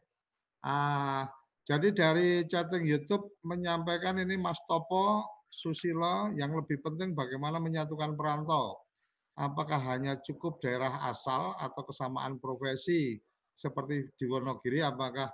[0.66, 1.24] Uh,
[1.64, 8.76] jadi dari chatting YouTube menyampaikan ini Mas Topo Susilo yang lebih penting bagaimana menyatukan perantau.
[9.40, 13.20] Apakah hanya cukup daerah asal atau kesamaan profesi
[13.56, 14.84] seperti di Wonogiri?
[14.84, 15.32] Apakah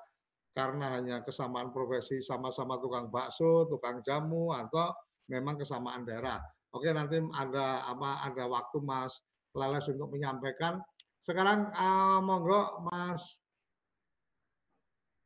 [0.53, 4.93] karena hanya kesamaan profesi sama-sama tukang bakso, tukang jamu, atau
[5.29, 6.41] memang kesamaan daerah?
[6.71, 9.19] Oke, nanti ada apa ada waktu Mas
[9.51, 10.79] Leles untuk menyampaikan.
[11.19, 13.43] Sekarang uh, monggo Mas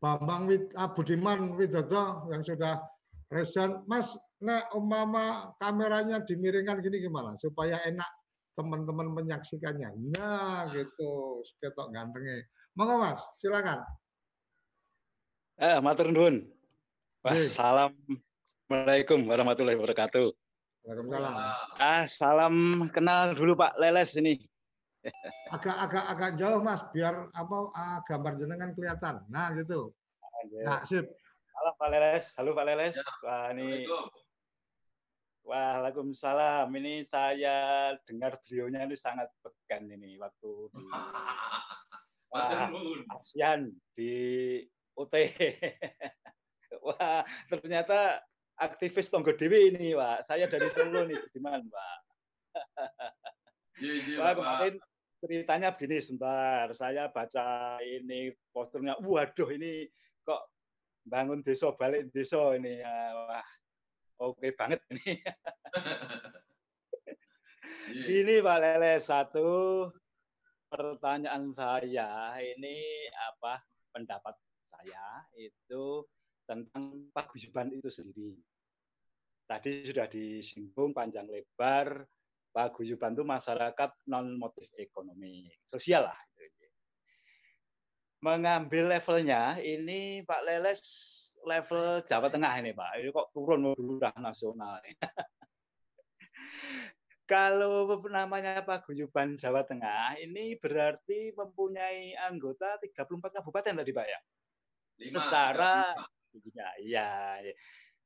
[0.02, 2.82] Bambang Wid, uh, Budiman Widodo yang sudah
[3.30, 3.86] resen.
[3.86, 8.10] Mas, nek umpama kameranya dimiringkan gini gimana supaya enak
[8.58, 9.94] teman-teman menyaksikannya.
[10.18, 11.46] Nah, gitu.
[11.62, 12.42] Ketok gantengnya.
[12.74, 13.86] Monggo Mas, silakan.
[15.62, 16.44] Eh, matur nuwun.
[17.24, 20.45] Assalamualaikum warahmatullahi wabarakatuh.
[20.86, 21.34] Waalaikumsalam.
[21.82, 22.56] Ah, salam
[22.94, 24.38] kenal dulu Pak Leles ini.
[25.50, 29.26] Agak agak agak jauh Mas, biar apa uh, gambar jenengan kelihatan.
[29.26, 29.90] Nah, gitu.
[30.62, 31.10] Nah, sip.
[31.58, 32.96] Halo Pak Leles, halo Pak Leles.
[33.02, 33.06] Ya.
[33.26, 33.90] Wah, ini
[35.42, 36.70] Waalaikumsalam.
[36.70, 37.58] Ini saya
[38.06, 40.86] dengar beliaunya ini sangat pekan ini waktu di
[42.30, 42.70] Wah,
[43.18, 44.14] ASEAN di
[44.94, 45.14] UT.
[46.86, 48.22] Wah, ternyata
[48.60, 50.24] aktivis Tonggo Dewi ini, Pak.
[50.24, 52.00] Saya dari Solo nih, Budiman, Pak.
[53.76, 54.76] Iya, iya, Pak, kemarin
[55.20, 56.72] ceritanya begini sebentar.
[56.72, 58.96] Saya baca ini posternya.
[59.04, 59.84] Waduh, ini
[60.24, 60.48] kok
[61.04, 62.80] bangun desa balik desa ini.
[62.80, 63.44] Wah,
[64.24, 65.20] oke okay banget ini.
[67.86, 68.06] Iya.
[68.24, 69.50] ini Pak Lele satu
[70.72, 73.62] pertanyaan saya ini apa
[73.94, 74.34] pendapat
[74.66, 76.02] saya itu
[76.46, 78.38] tentang paguyuban itu sendiri.
[79.46, 82.06] Tadi sudah disinggung panjang lebar,
[82.50, 86.20] paguyuban itu masyarakat non motif ekonomi, sosial lah.
[88.26, 90.82] Mengambil levelnya, ini Pak Leles
[91.46, 94.82] level Jawa Tengah ini Pak, ini kok turun udah nasional.
[97.26, 104.20] Kalau namanya Paguyuban Jawa Tengah ini berarti mempunyai anggota 34 kabupaten tadi Pak ya?
[105.02, 105.90] Secara
[106.44, 106.70] Iya,
[107.44, 107.54] iya.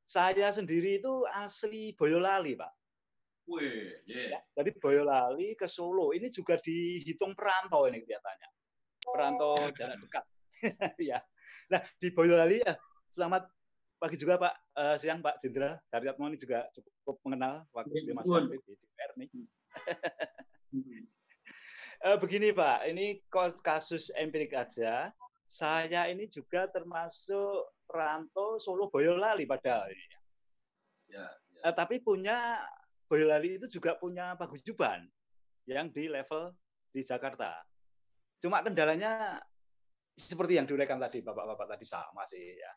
[0.05, 2.73] Saya sendiri itu asli Boyolali, Pak.
[3.49, 4.37] Wih, yeah.
[4.37, 8.49] ya, jadi Boyolali ke Solo ini juga dihitung perantau ini kelihatannya.
[9.01, 10.25] Perantau jarak dekat.
[11.09, 11.17] ya.
[11.73, 12.77] Nah, di Boyolali ya,
[13.09, 13.49] selamat
[13.97, 18.37] pagi juga Pak, uh, siang Pak Jenderal Daryatmo ini juga cukup mengenal waktu di masa
[18.45, 19.29] di DPR nih.
[22.05, 23.25] uh, begini Pak, ini
[23.59, 25.09] kasus empirik aja.
[25.49, 29.89] Saya ini juga termasuk perantau Solo Boyolali padahal.
[29.89, 30.21] Ya,
[31.09, 31.25] ya.
[31.65, 32.61] Uh, tapi punya
[33.09, 35.09] Boyolali itu juga punya paguyuban
[35.65, 36.53] yang di level
[36.93, 37.65] di Jakarta.
[38.37, 39.41] Cuma kendalanya
[40.13, 42.71] seperti yang diuraikan tadi bapak-bapak tadi sama sih ya.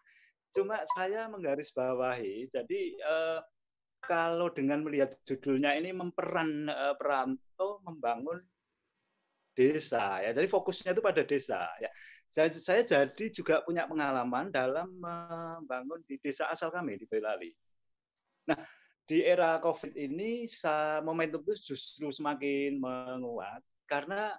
[0.53, 3.41] Cuma saya menggarisbawahi, jadi eh,
[4.05, 8.41] kalau dengan melihat judulnya ini memperan eh, perantau membangun
[9.53, 10.31] desa ya.
[10.33, 11.91] Jadi fokusnya itu pada desa ya.
[12.29, 17.53] Saya, saya jadi juga punya pengalaman dalam membangun di desa asal kami di Boyolali.
[18.49, 18.59] Nah,
[19.05, 20.49] di era Covid ini
[21.05, 24.33] momentum itu justru semakin menguat karena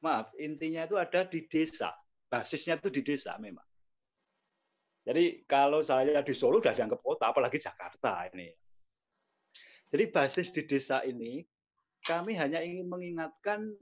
[0.00, 1.92] maaf, intinya itu ada di desa.
[2.26, 3.64] Basisnya itu di desa memang.
[5.06, 8.50] Jadi kalau saya di Solo sudah dianggap kota, apalagi Jakarta ini.
[9.86, 11.46] Jadi basis di desa ini
[12.06, 13.74] kami hanya ingin mengingatkan,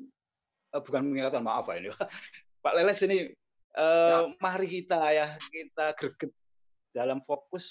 [0.73, 1.93] uh, bukan mengingatkan maaf ini,
[2.65, 3.29] Pak Leles ini,
[3.77, 4.35] uh, ya.
[4.41, 6.33] mari kita ya kita greget
[6.97, 7.67] dalam fokus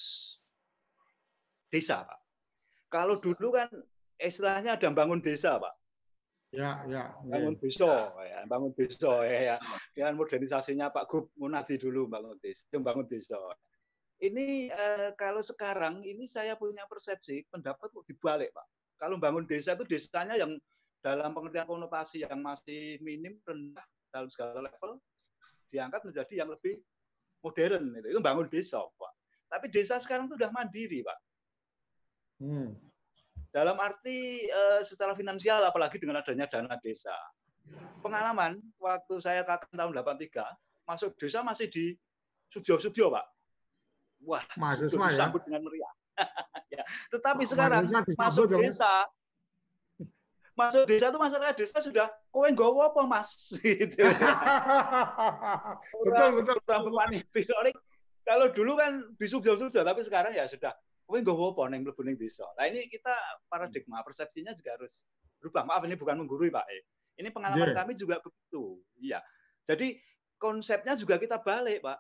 [1.74, 2.20] desa, Pak.
[2.94, 3.68] Kalau dulu kan
[4.22, 5.74] istilahnya ada bangun desa, Pak.
[6.54, 7.18] Ya, ya.
[7.26, 9.56] Bangun desa, ya, bangun desa ya, ya.
[9.98, 13.42] Dengan modernisasinya Pak Gub Munadi dulu bangun desa, bangun desa.
[14.22, 18.68] Ini eh, kalau sekarang ini saya punya persepsi pendapat kok dibalik, Pak.
[19.04, 20.56] Kalau bangun desa itu desanya yang
[21.04, 25.04] dalam pengertian konotasi yang masih minim rendah dalam segala level
[25.68, 26.80] diangkat menjadi yang lebih
[27.44, 28.08] modern itu.
[28.16, 29.14] Itu bangun desa, Pak.
[29.52, 31.20] Tapi desa sekarang itu sudah mandiri, Pak.
[32.40, 32.72] Hmm
[33.54, 37.14] dalam arti uh, secara finansial apalagi dengan adanya dana desa.
[38.02, 41.94] Pengalaman waktu saya kakak tahun 83 masuk desa masih di
[42.50, 43.26] Sudio-Sudio, Pak.
[44.26, 45.10] Wah, mahasiswa ya.
[45.16, 45.94] disambut dengan meriah.
[46.74, 46.84] ya.
[47.14, 47.86] Tetapi sekarang
[48.18, 49.06] masuk desa
[50.54, 54.06] masuk desa itu masyarakat desa sudah kowe nggowo apa Mas gitu.
[56.06, 56.58] betul betul.
[56.62, 57.74] betul.
[58.24, 60.72] Kalau dulu kan di Sudio-Sudio tapi sekarang ya sudah
[61.04, 62.46] kowe nggak apa neng mlebu ning desa.
[62.56, 63.12] Nah ini kita
[63.50, 65.04] paradigma persepsinya juga harus
[65.42, 65.68] berubah.
[65.68, 66.66] Maaf ini bukan menggurui Pak.
[66.72, 66.84] Eh.
[67.20, 67.78] Ini pengalaman yeah.
[67.78, 68.80] kami juga begitu.
[68.98, 69.20] Iya.
[69.68, 70.00] Jadi
[70.40, 72.00] konsepnya juga kita balik Pak.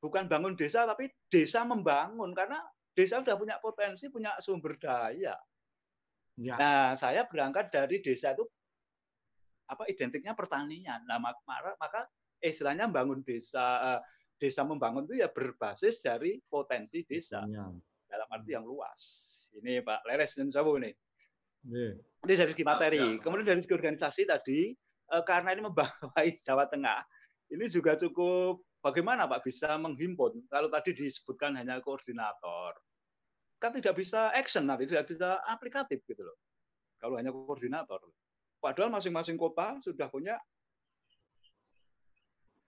[0.00, 2.58] Bukan bangun desa tapi desa membangun karena
[2.96, 5.36] desa sudah punya potensi, punya sumber daya.
[6.40, 6.54] Ya.
[6.56, 8.44] Nah, saya berangkat dari desa itu
[9.70, 11.04] apa identiknya pertanian.
[11.06, 11.38] Nah, maka,
[11.78, 12.00] maka
[12.42, 14.00] istilahnya bangun desa eh,
[14.40, 17.44] desa membangun itu ya berbasis dari potensi desa.
[17.46, 17.68] Ya
[18.10, 19.00] dalam arti yang luas.
[19.54, 20.90] Ini Pak Leres dan Sabu ini.
[21.62, 21.94] Yeah.
[22.26, 23.22] Ini dari segi materi.
[23.22, 24.74] Kemudian dari segi organisasi tadi,
[25.06, 27.06] eh, karena ini membawai Jawa Tengah,
[27.54, 30.44] ini juga cukup bagaimana Pak bisa menghimpun.
[30.48, 32.76] Kalau tadi disebutkan hanya koordinator,
[33.60, 36.36] kan tidak bisa action nanti, tidak bisa aplikatif gitu loh.
[37.00, 38.00] Kalau hanya koordinator.
[38.60, 40.36] Padahal masing-masing kota sudah punya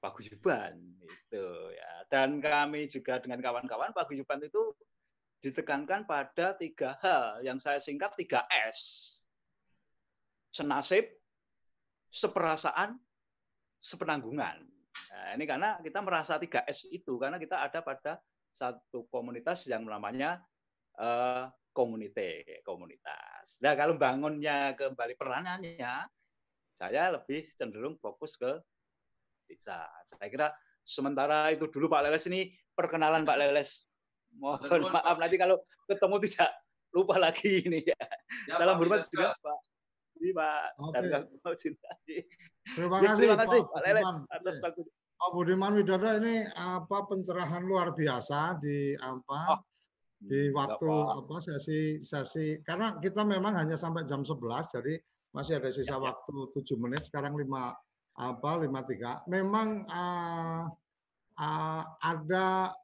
[0.00, 1.46] paguyuban itu
[1.76, 1.92] ya.
[2.08, 4.72] Dan kami juga dengan kawan-kawan paguyuban itu
[5.42, 9.10] ditekankan pada tiga hal yang saya singkat tiga S.
[10.52, 11.08] Senasib,
[12.12, 13.00] seperasaan,
[13.80, 14.68] sepenanggungan.
[15.12, 18.16] Nah, ini karena kita merasa tiga S itu karena kita ada pada
[18.48, 20.40] satu komunitas yang namanya
[20.96, 23.60] uh, komunite, komunitas.
[23.60, 26.08] Nah, kalau bangunnya kembali peranannya,
[26.80, 28.56] saya lebih cenderung fokus ke
[29.44, 29.84] desa.
[30.08, 30.48] Saya kira
[30.80, 33.84] sementara itu dulu Pak Leles ini perkenalan Pak Leles
[34.40, 36.50] Mohon maaf nanti kalau ketemu tidak
[36.92, 38.00] lupa lagi ini ya.
[38.48, 39.58] ya Salam hormat juga Pak.
[40.22, 40.62] Ini Pak.
[40.78, 41.00] Okay.
[42.62, 44.82] Terima kasih, Terima kasih Pak, Pak Leles atas waktu.
[45.22, 49.62] Pak Budiman Widodo ini apa pencerahan luar biasa di apa oh.
[50.18, 54.42] di waktu apa sesi sesi karena kita memang hanya sampai jam 11
[54.74, 54.98] jadi
[55.30, 56.04] masih ada sisa ya, ya.
[56.10, 57.70] waktu tujuh menit sekarang lima
[58.18, 60.66] apa lima tiga memang uh,
[61.38, 62.74] uh, ada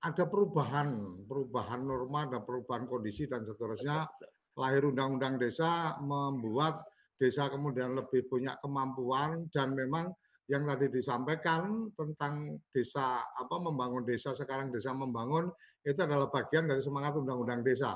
[0.00, 0.88] ada perubahan,
[1.28, 4.08] perubahan norma, ada perubahan kondisi dan seterusnya.
[4.56, 6.88] Lahir undang-undang desa membuat
[7.20, 10.08] desa kemudian lebih punya kemampuan dan memang
[10.50, 15.46] yang tadi disampaikan tentang desa apa membangun desa sekarang desa membangun
[15.86, 17.94] itu adalah bagian dari semangat undang-undang desa.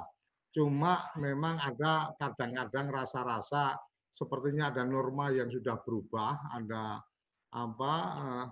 [0.55, 3.75] Cuma memang ada kadang-kadang rasa-rasa
[4.07, 7.03] sepertinya ada norma yang sudah berubah, ada
[7.51, 7.93] apa
[8.23, 8.47] eh,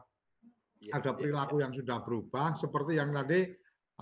[0.91, 1.71] ya, ada iya, perilaku ya.
[1.71, 3.51] yang sudah berubah seperti yang tadi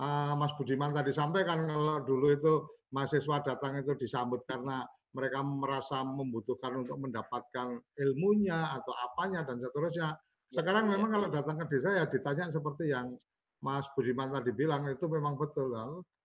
[0.01, 2.53] uh, Mas Budiman tadi sampaikan kalau dulu itu
[2.93, 10.15] mahasiswa datang itu disambut karena mereka merasa membutuhkan untuk mendapatkan ilmunya atau apanya dan seterusnya.
[10.15, 10.19] Ya,
[10.51, 11.13] Sekarang ya, memang ya.
[11.19, 13.15] kalau datang ke desa ya ditanya seperti yang
[13.61, 15.69] Mas Budiman tadi bilang itu memang betul.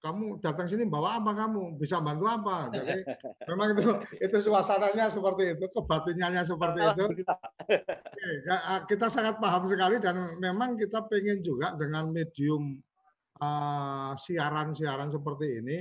[0.00, 1.76] Kamu datang sini bawa apa kamu?
[1.76, 2.72] Bisa bantu apa?
[2.72, 3.04] Jadi
[3.52, 3.90] memang itu
[4.22, 7.04] itu suasananya seperti itu, kebatinannya seperti itu.
[8.88, 12.80] kita sangat paham sekali dan memang kita pengen juga dengan medium
[14.16, 15.78] siaran-siaran uh, seperti ini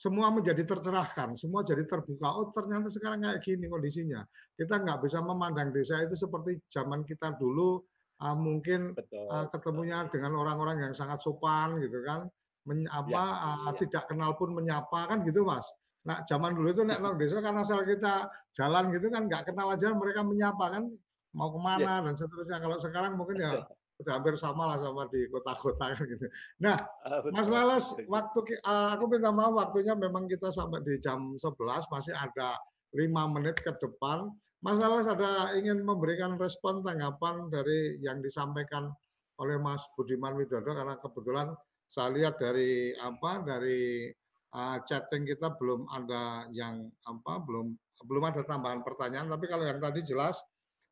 [0.00, 2.24] semua menjadi tercerahkan, semua jadi terbuka.
[2.32, 4.24] Oh ternyata sekarang kayak gini kondisinya.
[4.56, 7.84] Kita nggak bisa memandang desa itu seperti zaman kita dulu
[8.24, 10.12] uh, mungkin betul, uh, ketemunya betul.
[10.16, 12.24] dengan orang-orang yang sangat sopan gitu kan,
[12.64, 13.70] Men, apa ya, uh, ya.
[13.76, 15.68] tidak kenal pun menyapa kan gitu mas.
[16.08, 18.24] Nah zaman dulu itu nek desa kan asal kita
[18.56, 20.88] jalan gitu kan nggak kenal aja mereka menyapa kan
[21.36, 22.04] mau ke mana ya.
[22.08, 22.56] dan seterusnya.
[22.56, 23.52] Kalau sekarang mungkin ya
[24.00, 26.26] udah hampir sama lah sama di kota-kota kan gitu.
[26.64, 31.36] Nah, ah, Mas Lalas, waktu uh, aku minta maaf waktunya memang kita sampai di jam
[31.36, 32.56] 11 masih ada
[32.96, 34.32] lima menit ke depan.
[34.60, 38.92] Mas Lalas ada ingin memberikan respon tanggapan dari yang disampaikan
[39.40, 41.48] oleh Mas Budiman Widodo karena kebetulan
[41.88, 44.12] saya lihat dari apa dari
[44.52, 47.72] uh, chatting kita belum ada yang apa belum
[48.04, 50.38] belum ada tambahan pertanyaan tapi kalau yang tadi jelas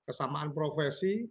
[0.08, 1.28] kesamaan profesi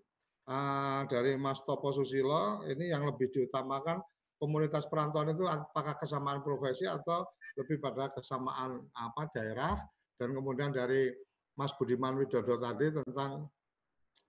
[0.47, 3.99] uh, dari Mas Topo Susilo ini yang lebih diutamakan
[4.37, 7.25] komunitas perantauan itu apakah kesamaan profesi atau
[7.57, 9.73] lebih pada kesamaan apa daerah?
[10.17, 11.09] Dan kemudian dari
[11.57, 13.49] Mas Budiman Widodo tadi tentang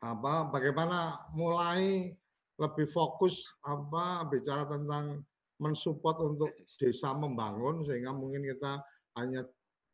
[0.00, 2.12] apa bagaimana mulai
[2.58, 5.22] lebih fokus apa bicara tentang
[5.58, 8.78] mensupport untuk desa membangun sehingga mungkin kita
[9.18, 9.42] hanya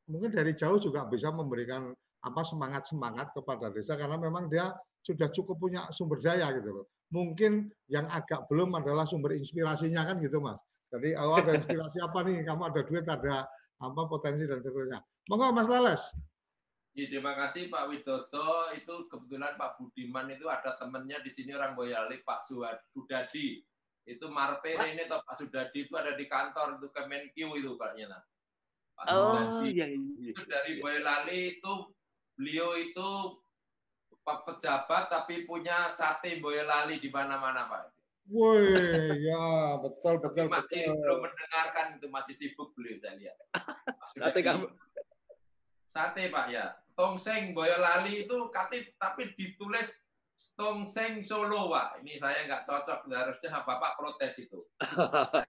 [0.05, 1.91] mungkin dari jauh juga bisa memberikan
[2.25, 4.73] apa semangat semangat kepada desa karena memang dia
[5.05, 6.87] sudah cukup punya sumber daya gitu loh.
[7.13, 10.59] Mungkin yang agak belum adalah sumber inspirasinya kan gitu mas.
[10.89, 12.43] Jadi oh, ada inspirasi apa nih?
[12.47, 13.45] Kamu ada duit, ada
[13.83, 15.03] apa potensi dan seterusnya.
[15.29, 16.03] Monggo Mas Lales.
[16.95, 18.71] Ya, terima kasih Pak Widodo.
[18.71, 23.59] Itu kebetulan Pak Budiman itu ada temannya di sini orang Boyolali, Pak Sudadi.
[24.07, 28.23] Itu Marpere ini atau Pak Sudadi itu ada di kantor itu Kemenkyu itu kayaknya.
[28.95, 29.75] Pak oh, Sudadi.
[29.75, 30.31] Iya, iya, iya.
[30.31, 31.75] Itu dari Boyolali itu
[32.39, 33.09] beliau itu
[34.25, 37.93] pejabat tapi punya sate Boyolali di mana-mana Pak.
[38.33, 40.49] Woi, ya betul betul.
[40.49, 40.97] Tapi masih betul.
[40.97, 43.37] belum mendengarkan itu masih sibuk beliau saya lihat.
[44.17, 44.67] Sate kamu.
[45.93, 46.73] Sate Pak ya.
[46.97, 50.09] Tongseng Boyolali itu katip tapi ditulis
[50.57, 52.01] Tongseng Solo Pak.
[52.01, 54.63] Ini saya nggak cocok harusnya Bapak protes itu.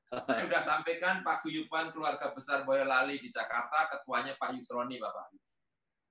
[0.04, 5.32] saya sudah sampaikan Pak Guyupan keluarga besar Boyolali di Jakarta, ketuanya Pak Yusroni Bapak.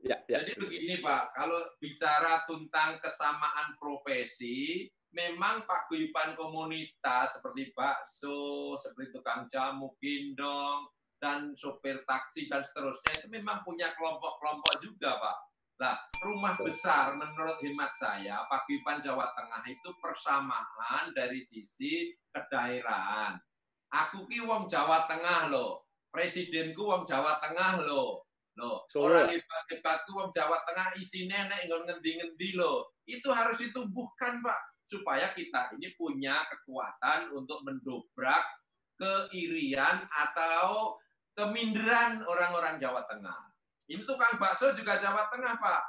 [0.04, 0.44] Ya, ya.
[0.44, 4.84] Jadi begini Pak, kalau bicara tentang kesamaan profesi,
[5.16, 10.84] memang Pak Guyupan komunitas seperti bakso, seperti tukang jamu, gendong,
[11.16, 15.38] dan sopir taksi dan seterusnya itu memang punya kelompok-kelompok juga, Pak.
[15.74, 23.40] Nah, rumah besar menurut hemat saya, Paguyuban Jawa Tengah itu persamaan dari sisi kedaerahan.
[23.88, 28.23] Aku ki wong Jawa Tengah loh, presidenku wong Jawa Tengah loh.
[28.54, 32.94] Loh, orang hebat-hebatku wong Jawa Tengah isinya nek ngendi-ngendi loh.
[33.02, 38.46] Itu harus ditumbuhkan, Pak, supaya kita ini punya kekuatan untuk mendobrak
[38.94, 40.94] keirian atau
[41.34, 43.50] keminderan orang-orang Jawa Tengah.
[43.90, 45.84] Ini tukang bakso juga Jawa Tengah, Pak.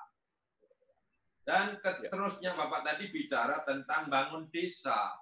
[1.45, 2.09] Dan ya.
[2.09, 5.13] seterusnya Bapak tadi bicara tentang bangun desa.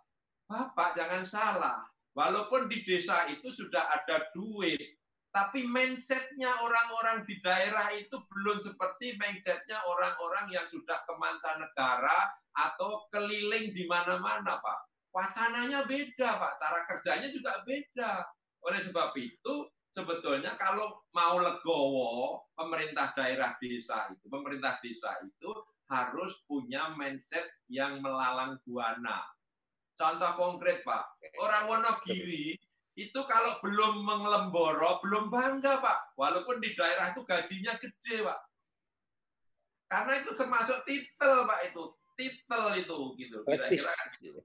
[0.47, 1.83] Bapak jangan salah.
[2.15, 4.95] Walaupun di desa itu sudah ada duit,
[5.33, 13.09] tapi mindsetnya orang-orang di daerah itu belum seperti mindsetnya orang-orang yang sudah ke mancanegara atau
[13.09, 14.79] keliling di mana-mana, Pak.
[15.09, 16.53] Wacananya beda, Pak.
[16.61, 18.29] Cara kerjanya juga beda.
[18.61, 25.49] Oleh sebab itu, sebetulnya kalau mau legowo pemerintah daerah desa itu pemerintah desa itu
[25.89, 29.25] harus punya mindset yang melalang buana.
[29.93, 32.57] Contoh konkret Pak, orang Wonogiri
[32.93, 36.13] itu kalau belum mengelemboro, belum bangga Pak.
[36.13, 38.39] Walaupun di daerah itu gajinya gede Pak.
[39.89, 41.83] Karena itu termasuk titel Pak itu,
[42.17, 43.37] titel itu gitu.
[43.45, 44.39] Kira-kira kan gitu.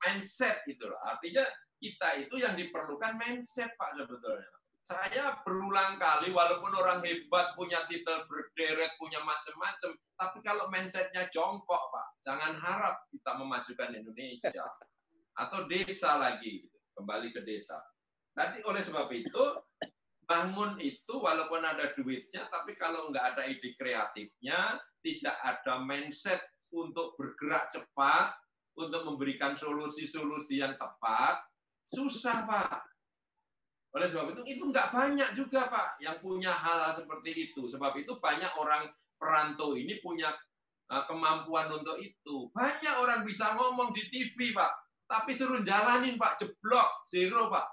[0.00, 1.44] mindset itu Artinya
[1.76, 4.48] kita itu yang diperlukan mindset Pak sebetulnya.
[4.80, 11.94] Saya berulang kali, walaupun orang hebat, punya titel berderet, punya macam-macam, tapi kalau mindsetnya jongkok,
[11.94, 14.50] Pak, jangan harap kita memajukan Indonesia.
[15.46, 16.69] Atau desa lagi, gitu.
[17.00, 17.80] Kembali ke desa.
[18.36, 19.44] Tadi oleh sebab itu,
[20.28, 26.38] bangun itu walaupun ada duitnya, tapi kalau nggak ada ide kreatifnya, tidak ada mindset
[26.70, 28.36] untuk bergerak cepat,
[28.78, 31.42] untuk memberikan solusi-solusi yang tepat,
[31.90, 32.86] susah, Pak.
[33.90, 37.66] Oleh sebab itu, itu nggak banyak juga Pak yang punya hal, hal seperti itu.
[37.66, 38.86] Sebab itu banyak orang
[39.18, 40.30] perantau ini punya
[40.94, 42.46] uh, kemampuan untuk itu.
[42.54, 47.66] Banyak orang bisa ngomong di TV Pak, tapi suruh jalanin Pak, jeblok, zero Pak.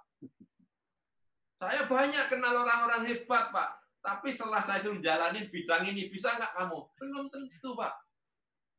[1.62, 3.70] Saya banyak kenal orang-orang hebat Pak,
[4.02, 6.80] tapi setelah saya suruh jalanin bidang ini, bisa nggak kamu?
[6.98, 7.94] Belum tentu Pak.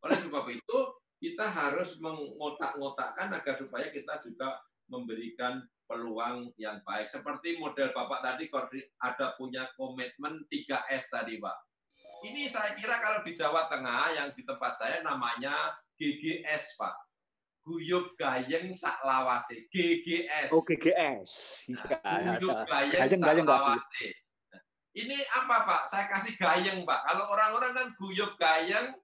[0.03, 0.79] Oleh sebab itu,
[1.23, 4.59] kita harus mengotak-ngotakkan agar supaya kita juga
[4.91, 7.07] memberikan peluang yang baik.
[7.07, 8.51] Seperti model Bapak tadi
[8.99, 11.57] ada punya komitmen 3S tadi, Pak.
[12.27, 17.08] Ini saya kira kalau di Jawa Tengah yang di tempat saya namanya GGS, Pak.
[17.69, 19.69] Guyub Gayeng Saklawase.
[19.69, 20.49] GGS.
[20.57, 21.31] Oh, GGS.
[21.77, 24.09] Nah, Guyub Gayeng Saklawase.
[24.49, 24.63] Nah,
[24.97, 25.83] ini apa, Pak?
[25.85, 27.05] Saya kasih gayeng, Pak.
[27.05, 28.97] Kalau orang-orang kan guyub gayeng,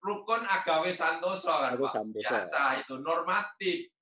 [0.00, 1.94] rukun agawe santoso kan, Pak.
[2.16, 3.92] Biasa itu normatif.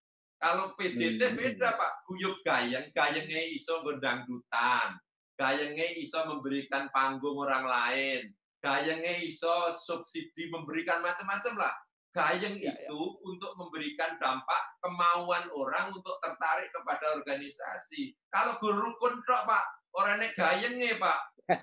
[0.41, 1.37] Kalau PJT hmm.
[1.37, 4.89] beda Pak, guyup gayeng, gayengnya iso dutan,
[5.37, 8.33] gayengnya iso memberikan panggung orang lain,
[8.65, 11.75] gayengnya iso subsidi memberikan macam-macam lah.
[12.11, 12.91] Gayeng ya, ya.
[12.91, 13.23] itu ya.
[13.23, 18.19] untuk memberikan dampak kemauan orang untuk tertarik kepada organisasi.
[18.35, 21.19] Kalau guru rukun Pak, orang nek gayeng nih Pak.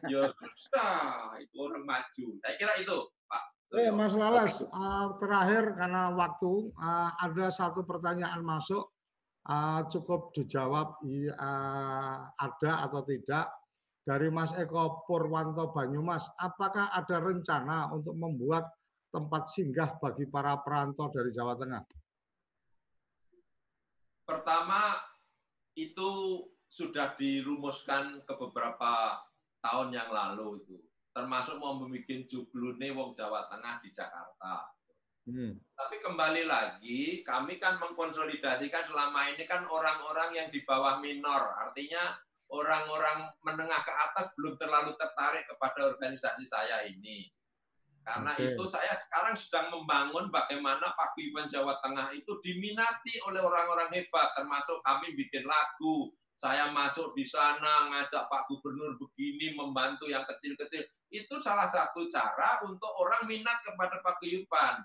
[0.07, 2.25] Ya susah, itu orang maju.
[2.43, 3.43] Saya kira itu Pak.
[3.75, 8.87] Eh, Mas Lalas, uh, terakhir karena waktu uh, ada satu pertanyaan masuk
[9.51, 13.51] uh, cukup dijawab uh, ada atau tidak
[14.07, 16.23] dari Mas Eko Purwanto Banyumas.
[16.39, 18.71] Apakah ada rencana untuk membuat
[19.17, 21.81] tempat singgah bagi para perantau dari Jawa Tengah?
[24.29, 24.93] Pertama
[25.73, 29.17] itu sudah dirumuskan ke beberapa
[29.65, 30.77] tahun yang lalu itu
[31.17, 34.69] termasuk mau membuat jublune wong Jawa Tengah di Jakarta.
[35.25, 35.57] Hmm.
[35.73, 42.15] Tapi kembali lagi, kami kan mengkonsolidasikan selama ini kan orang-orang yang di bawah minor, artinya
[42.47, 47.27] orang-orang menengah ke atas belum terlalu tertarik kepada organisasi saya ini.
[48.07, 48.55] Karena okay.
[48.55, 54.79] itu saya sekarang sedang membangun bagaimana paguyuban Jawa Tengah itu diminati oleh orang-orang hebat, termasuk
[54.87, 61.35] kami bikin lagu, saya masuk di sana ngajak Pak Gubernur begini membantu yang kecil-kecil itu
[61.43, 64.79] salah satu cara untuk orang minat kepada paguyuban.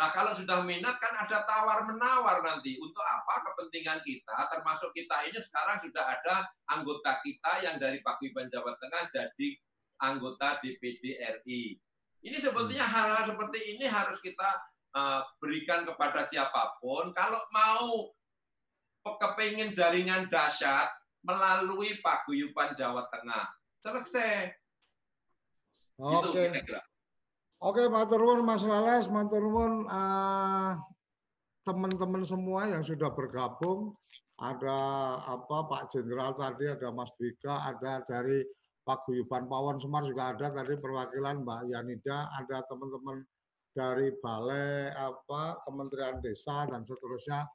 [0.00, 2.80] Nah, kalau sudah minat kan ada tawar-menawar nanti.
[2.80, 8.48] Untuk apa kepentingan kita, termasuk kita ini sekarang sudah ada anggota kita yang dari Paguyuban
[8.48, 9.48] Jawa Tengah jadi
[10.00, 11.76] anggota DPD RI.
[12.22, 12.94] Ini sebetulnya hmm.
[12.94, 14.50] hal-hal seperti ini harus kita
[14.94, 17.10] uh, berikan kepada siapa pun.
[17.10, 18.14] Kalau mau
[19.02, 20.86] kepingin jaringan dahsyat
[21.26, 23.46] melalui Paguyuban Jawa Tengah.
[23.82, 24.54] Selesai.
[25.98, 26.54] Oke.
[27.62, 30.74] Oke, matur nuwun Mas Lales, matur uh,
[31.62, 33.94] teman-teman semua yang sudah bergabung.
[34.42, 34.78] Ada
[35.22, 38.42] apa Pak Jenderal tadi, ada Mas Dwika, ada dari
[38.82, 43.22] Paguyuban Pawon Semar juga ada tadi perwakilan Mbak Yanida, ada teman-teman
[43.72, 47.46] dari Balai apa Kementerian Desa dan seterusnya.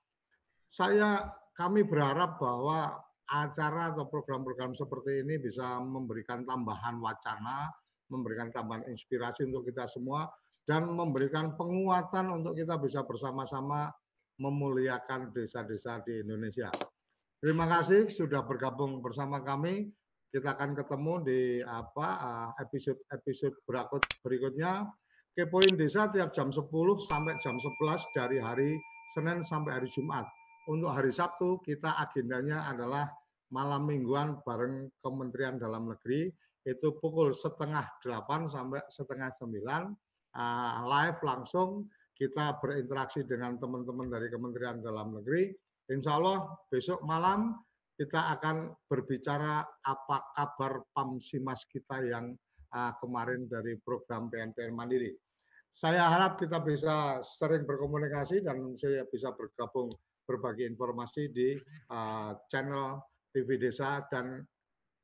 [0.67, 2.95] Saya kami berharap bahwa
[3.28, 7.67] acara atau program-program seperti ini bisa memberikan tambahan wacana
[8.11, 10.28] memberikan tambahan inspirasi untuk kita semua,
[10.67, 13.88] dan memberikan penguatan untuk kita bisa bersama-sama
[14.39, 16.67] memuliakan desa-desa di Indonesia.
[17.39, 19.88] Terima kasih sudah bergabung bersama kami.
[20.28, 22.07] Kita akan ketemu di apa
[22.59, 23.63] episode-episode
[24.19, 24.84] berikutnya.
[25.32, 26.67] Kepoin Desa tiap jam 10
[26.99, 28.71] sampai jam 11 dari hari
[29.15, 30.28] Senin sampai hari Jumat.
[30.67, 33.07] Untuk hari Sabtu kita agendanya adalah
[33.55, 36.28] malam mingguan bareng Kementerian Dalam Negeri
[36.67, 39.88] itu pukul setengah delapan sampai setengah sembilan
[40.36, 45.55] uh, live langsung kita berinteraksi dengan teman-teman dari Kementerian Dalam Negeri.
[45.88, 47.55] Insya Allah besok malam
[47.98, 52.38] kita akan berbicara apa kabar PAMSIMAS kita yang
[52.78, 55.12] uh, kemarin dari program PNPN Mandiri.
[55.74, 59.91] Saya harap kita bisa sering berkomunikasi dan saya bisa bergabung
[60.30, 61.58] berbagi informasi di
[61.91, 63.02] uh, channel
[63.34, 64.45] TV Desa dan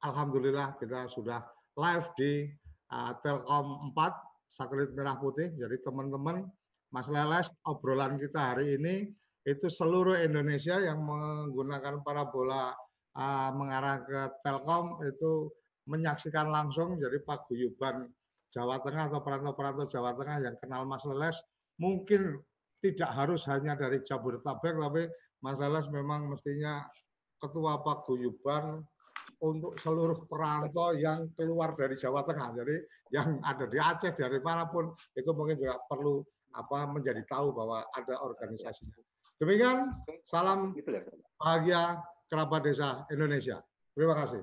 [0.03, 1.41] Alhamdulillah kita sudah
[1.79, 2.47] live di
[2.93, 5.49] uh, Telkom 4 satelit merah putih.
[5.57, 6.45] Jadi teman-teman
[6.93, 9.09] Mas Leles obrolan kita hari ini
[9.43, 12.71] itu seluruh Indonesia yang menggunakan parabola
[13.19, 15.51] uh, mengarah ke Telkom itu
[15.91, 18.07] menyaksikan langsung jadi paguyuban
[18.55, 21.35] Jawa Tengah atau perantau-perantau Jawa Tengah yang kenal Mas Leles
[21.75, 22.39] mungkin
[22.79, 25.03] tidak harus hanya dari Jabodetabek tapi
[25.43, 26.87] Mas Leles memang mestinya
[27.43, 28.79] ketua paguyuban
[29.43, 32.55] untuk seluruh perantau yang keluar dari Jawa Tengah.
[32.63, 32.75] Jadi
[33.11, 36.23] yang ada di Aceh dari mana pun itu mungkin juga perlu
[36.55, 38.87] apa menjadi tahu bahwa ada organisasi.
[39.43, 39.91] Demikian
[40.23, 41.03] salam gitu ya,
[41.35, 41.99] bahagia
[42.31, 43.59] kerabat desa Indonesia.
[43.91, 44.39] Terima kasih.